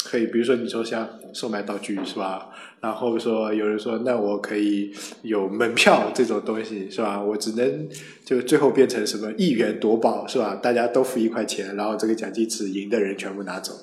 [0.04, 2.50] 可以，比如说你说像售卖道具是吧？
[2.82, 4.92] 然后说有人说那我可以
[5.22, 7.22] 有门票这种东西是吧？
[7.22, 7.88] 我只能
[8.26, 10.56] 就最后变成什么一元夺宝是吧？
[10.56, 13.74] 大家都付一块钱，然后这个奖金池赢的人全部拿走。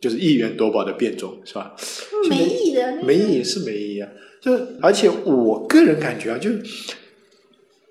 [0.00, 1.74] 就是一元夺宝的变种，是吧？
[2.28, 4.08] 没意义的，没意义是没意义啊。
[4.40, 6.50] 就而且我个人感觉啊，就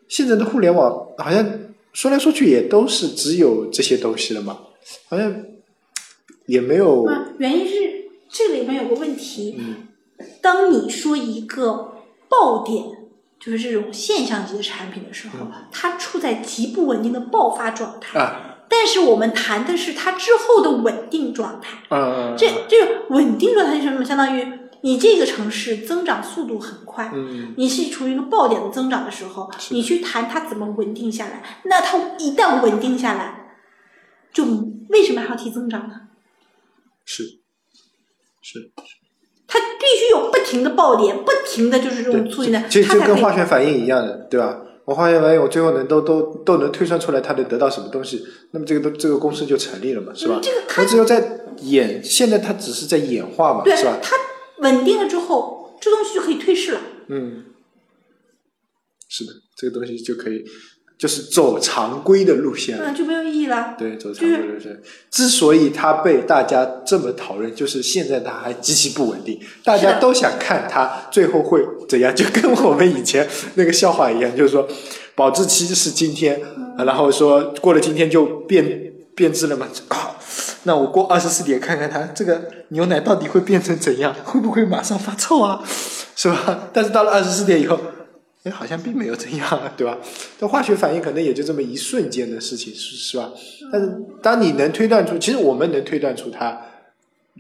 [0.08, 1.47] 现在的互联网好像
[1.91, 4.60] 说来说去也都是只有这些东西了嘛，
[5.10, 5.43] 好像
[6.45, 7.74] 也没有啊，原因是
[8.30, 9.76] 这里面有个问题，嗯
[10.41, 11.95] 当你说一个
[12.30, 12.86] 爆点，
[13.38, 18.55] 就是这种现象级的产品的时候，它处在极不稳定的爆发状态。
[18.68, 21.78] 但是我们谈的是它之后的稳定状态。
[21.89, 24.03] 嗯这这个稳定状态是什么？
[24.03, 24.47] 相当于
[24.82, 33.57] 你这个城市增长速度很快，嗯你是处于一个爆点的增长的时候，你去谈它怎么稳定下来，那它一旦稳定下来，
[34.32, 34.45] 就
[34.89, 36.01] 为什么还要提增长呢？
[37.03, 37.24] 是
[38.41, 38.72] 是，
[39.47, 44.61] 它必须有不停的爆点，不停的就是这种促进的，其实就跟化学反应一样的，对吧？
[44.86, 50.42] 我化学反应，我最后能都都都能推算出来它能得到什么东西，那么这个都这个公式就成立了嘛，是吧嗯？
[50.44, 54.00] 这个它我只有在演，现在它只是在演化嘛，对是吧？
[54.02, 54.16] 它
[54.60, 56.82] 稳定了之后，这东西就可以退市了。
[57.08, 57.46] 嗯，
[59.10, 60.46] 是的，这个东西就可以，
[60.98, 62.86] 就是走常规的路线了。
[62.88, 63.76] 嗯，就没有意义了。
[63.78, 64.80] 对，走常规路线。
[65.12, 74.68] 之所以它被大家这么讨论，就是现在它还极其不稳定，大家都想看它最后会怎样，就跟我们以前那个笑话一样，就是说
[75.16, 76.41] 保质期是今天，
[76.78, 79.68] 嗯然后说过了今天就变变质了嘛。
[79.89, 80.16] 啊，
[80.64, 85.62] 那我过二十四点看看它这个牛奶到底会变成怎样，会不会马上发臭啊？
[86.18, 86.70] 是吧？
[86.72, 87.78] 但是到了二十四点以后，
[88.46, 89.98] 哎，好像并没有怎样啊，对吧？
[90.39, 93.32] 但化学反应可能也就这么一瞬间的事情，是是吧？
[93.72, 93.91] 但是
[94.22, 96.62] 当你能推断出，其实我们能推断出它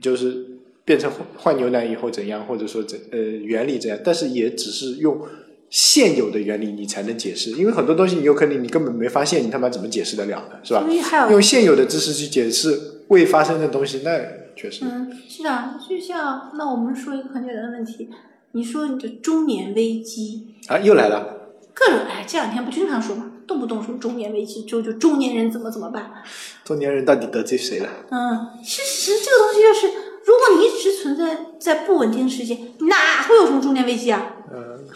[0.01, 0.45] 就是
[0.83, 5.21] 变成换换牛奶以后怎样，或者说怎呃原理怎样，但是也只是用
[5.69, 10.59] 现有的原理你才能解释，因为很多东西你有可能你根本没发现，你他妈怎么解释得了呢？
[10.63, 10.83] 是吧
[11.29, 12.79] 用现有的知识去解释
[13.09, 14.19] 未发生的东西，那
[14.55, 18.09] 确实，嗯，是的，就像那我们说一个很简单的问题，
[18.55, 26.23] 你说你的中年危机，啊，又来了，各种哎，这两天不经常说嘛，动不动说中年危机，就就中年人怎么怎么办？
[26.63, 27.89] 中年人到底得罪谁了？
[28.09, 29.87] 嗯，其实这个东西就是，
[30.23, 34.37] 如果你一直存在在不稳定世界，哪会有什么中年危机啊？
[34.49, 34.87] 嗯，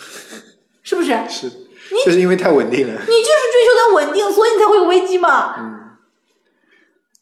[0.82, 1.14] 是不是？
[1.22, 1.50] 你是，
[2.06, 2.94] 就是因为太稳定了。
[2.94, 5.56] 你就是追求的稳定，所以你才会有危机嘛。
[5.60, 5.98] 嗯，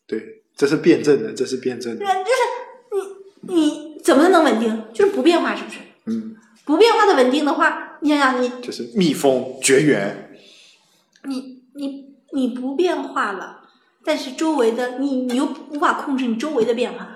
[0.05, 3.07] 对，这是辩证的，这是辩证的就是
[3.49, 4.83] 你你怎么能稳定？
[4.93, 5.79] 就是不变化，是不是？
[6.68, 10.38] 嗯，不变化的稳定的话，你想想你就是蜜蜂绝缘。
[11.24, 13.61] 你你你不变化了，
[14.05, 17.07] 但是周围的你你又无法控制你周围的变化，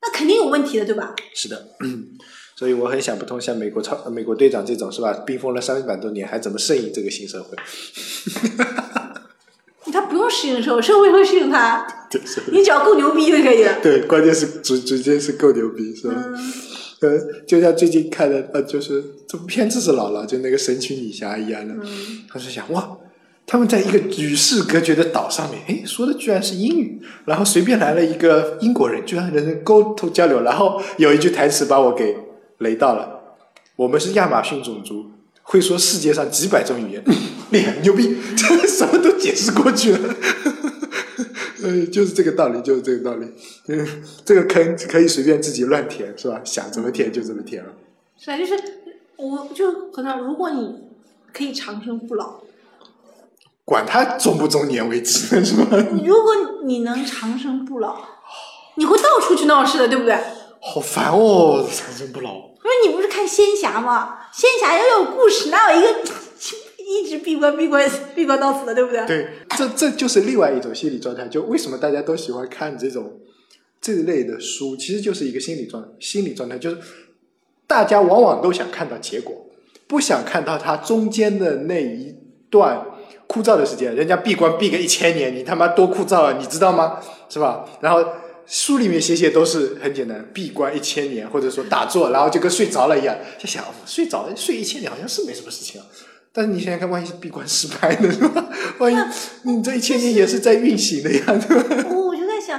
[0.00, 1.14] 那肯定有问题的，对吧？
[1.34, 2.16] 是的，嗯，
[2.56, 7.56] 所以我很想不通，像美国超、呃美国队长这种是吧，冰封了三百多年，还怎么适应这个新社会？
[9.92, 11.86] 他不用适应社会，社会会适应他，
[12.50, 13.78] 你只要够牛逼就可以了。
[13.82, 16.14] 对，关键是主直接是够牛逼，是吧？
[16.16, 16.52] 嗯，
[17.02, 22.96] 呃，就像最近看的，呃，就是这部片子是老了，就那个神奇女侠一样的，嗯他是想哇。
[23.44, 32.16] 他们在一个与世隔绝的岛上面，哎，说的居然是英语，然后随便来了一个英国人，居然能沟通交流，然后有一句台词把我给
[32.58, 33.36] 雷到了：
[33.74, 35.06] 我们是亚马逊种族，
[35.42, 37.04] 会说世界上几百种语言，
[37.50, 40.14] 厉害牛逼，这 什么都解释过去了。
[41.62, 43.26] 呃，就是这个道理，就是这个道理。
[43.68, 46.40] 嗯，这个坑可以随便自己乱填，是吧？
[46.44, 47.70] 想怎么填就怎么填了。
[48.18, 48.54] 是啊，就是
[49.16, 50.74] 我就可能，如果你
[51.32, 52.40] 可以长生不老，
[53.64, 55.76] 管他中不中年危机，是吧？
[56.04, 57.96] 如果你能长生不老，
[58.76, 60.16] 你会到处去闹事的，对不对？
[60.60, 62.50] 好烦哦，长生不老。
[62.62, 64.18] 因为你不是看仙侠吗？
[64.32, 65.88] 仙侠要有故事，哪有一个
[66.92, 69.06] 一直闭关闭关闭关到死的，对不对？
[69.06, 71.26] 对，这这就是另外一种心理状态。
[71.28, 73.20] 就为什么大家都喜欢看这种
[73.80, 76.78] 这类的书，其实就是一个心理状心理状态，就是
[77.66, 79.46] 大家往往都想看到结果，
[79.86, 82.14] 不想看到它中间的那一
[82.50, 82.84] 段
[83.26, 83.94] 枯燥的时间。
[83.94, 87.00] 人家闭关闭个一千年，你他妈多枯燥啊，你知道吗？
[87.28, 87.64] 是吧？
[87.80, 88.04] 然后
[88.44, 93.16] 书里面写写都是很简单，闭关一千年，或者说打坐，然后就跟睡着了一样。
[93.38, 95.86] 就想睡着了睡一千年好像是没什么事情啊。
[96.32, 98.48] 但是你想想看，万一是闭关失败呢，是吧？
[98.78, 98.96] 万一
[99.42, 101.90] 你这一千年也是在运行的呀，对吧？
[101.90, 102.58] 我我就在想，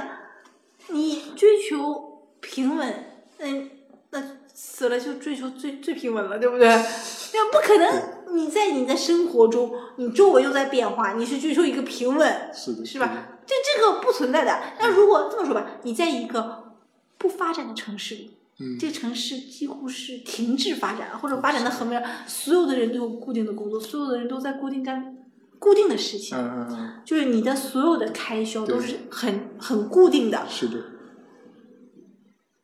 [0.88, 3.04] 你追求平稳，
[3.38, 3.70] 嗯，
[4.10, 4.22] 那
[4.54, 6.68] 死了就追求最最平稳了，对不对？
[6.68, 13.28] 那不可能，你在你的生活中，你周围又在变化，你是追求一个平稳，是的，是吧？
[13.44, 14.56] 这这个不存在的。
[14.78, 16.72] 那如果这么说吧，你在一个
[17.18, 18.38] 不发展的城市里。
[18.60, 25.16] 嗯，这城市几乎是停滞发展，或者发展的很慢，所有的人都有固定的工作，所有的人都在固定干
[25.58, 30.46] 固定的事情，嗯嗯嗯，就是你的所有的开销都是很很固定的。
[30.48, 30.76] 是的。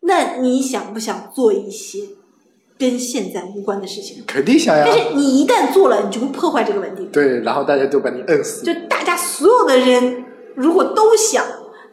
[0.03, 1.99] 那你想不想做一些
[2.79, 4.23] 跟现在无关的事情？
[4.27, 4.85] 肯定想呀。
[4.87, 7.11] 但是你一旦做了，你就会破坏这个稳定。
[7.11, 8.65] 对，然后大家都把你摁死。
[8.65, 10.25] 就大家所有的人
[10.55, 11.45] 如果都想，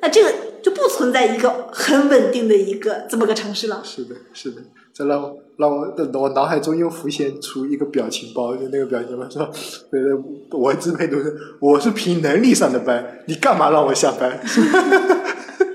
[0.01, 0.31] 那这个。
[0.63, 3.81] 就不存在一个很稳定的一个这么个城市了。
[3.83, 4.61] 是的，是的，
[4.93, 9.43] 这让我让我我脑海中又浮现出一个表情包，就那个表情包说
[9.91, 14.39] ：“呃，我支配都是我是凭能力上的班，你干嘛让我下班？”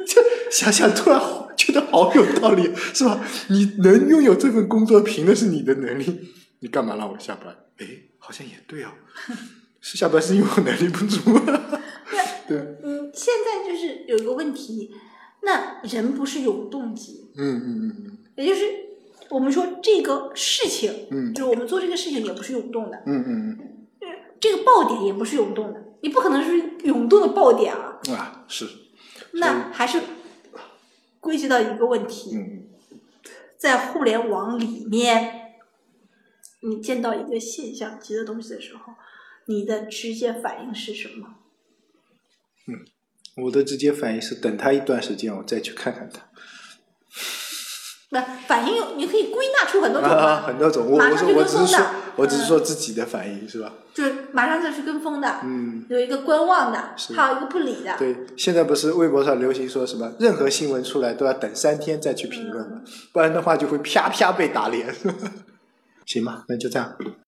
[0.07, 1.21] 这 想想突然
[1.57, 3.21] 觉得好有道理，是吧？
[3.49, 6.31] 你能拥有这份工作，凭的是你的能力，
[6.61, 7.55] 你干嘛让我下班？
[7.79, 7.87] 哎，
[8.19, 8.93] 好像也对啊，
[9.81, 11.21] 是下班是因为我能力不足。
[12.53, 14.95] 对，嗯，现在就是有一个问题，
[15.43, 18.65] 那人不是永动机，嗯嗯嗯嗯，也就是
[19.31, 28.69] 我们说这个事情，嗯，就是我们做这个事情也不是永动的，嗯嗯嗯，这个爆点也不是永动的，你不可能是永动的爆点啊，啊是，
[29.33, 30.03] 那还是
[31.21, 32.65] 归结到一个问题，嗯，
[33.57, 35.55] 在互联网里面，
[36.61, 38.93] 你见到一个现象级的东西的时候，
[39.47, 41.37] 你的直接反应是什么？
[42.69, 46.21] 嗯，我的直接反应是等他一段时间，我再去看看他。
[48.11, 50.87] 那反应有，你可以归纳出很多种啊，很多种。
[50.87, 51.87] 我我说我只是说，
[52.17, 53.73] 我只是说自己的反应是吧？
[53.95, 57.97] 就是马上就去跟风的，嗯，有一个观望的，还有一个不理的。
[57.97, 62.83] 对，现在不是微博上流行说什么，任何新闻出来都要等三天再去评论嘛，
[63.13, 64.95] 不然的话就会啪啪被打脸。
[66.05, 66.95] 行吧，那就这样。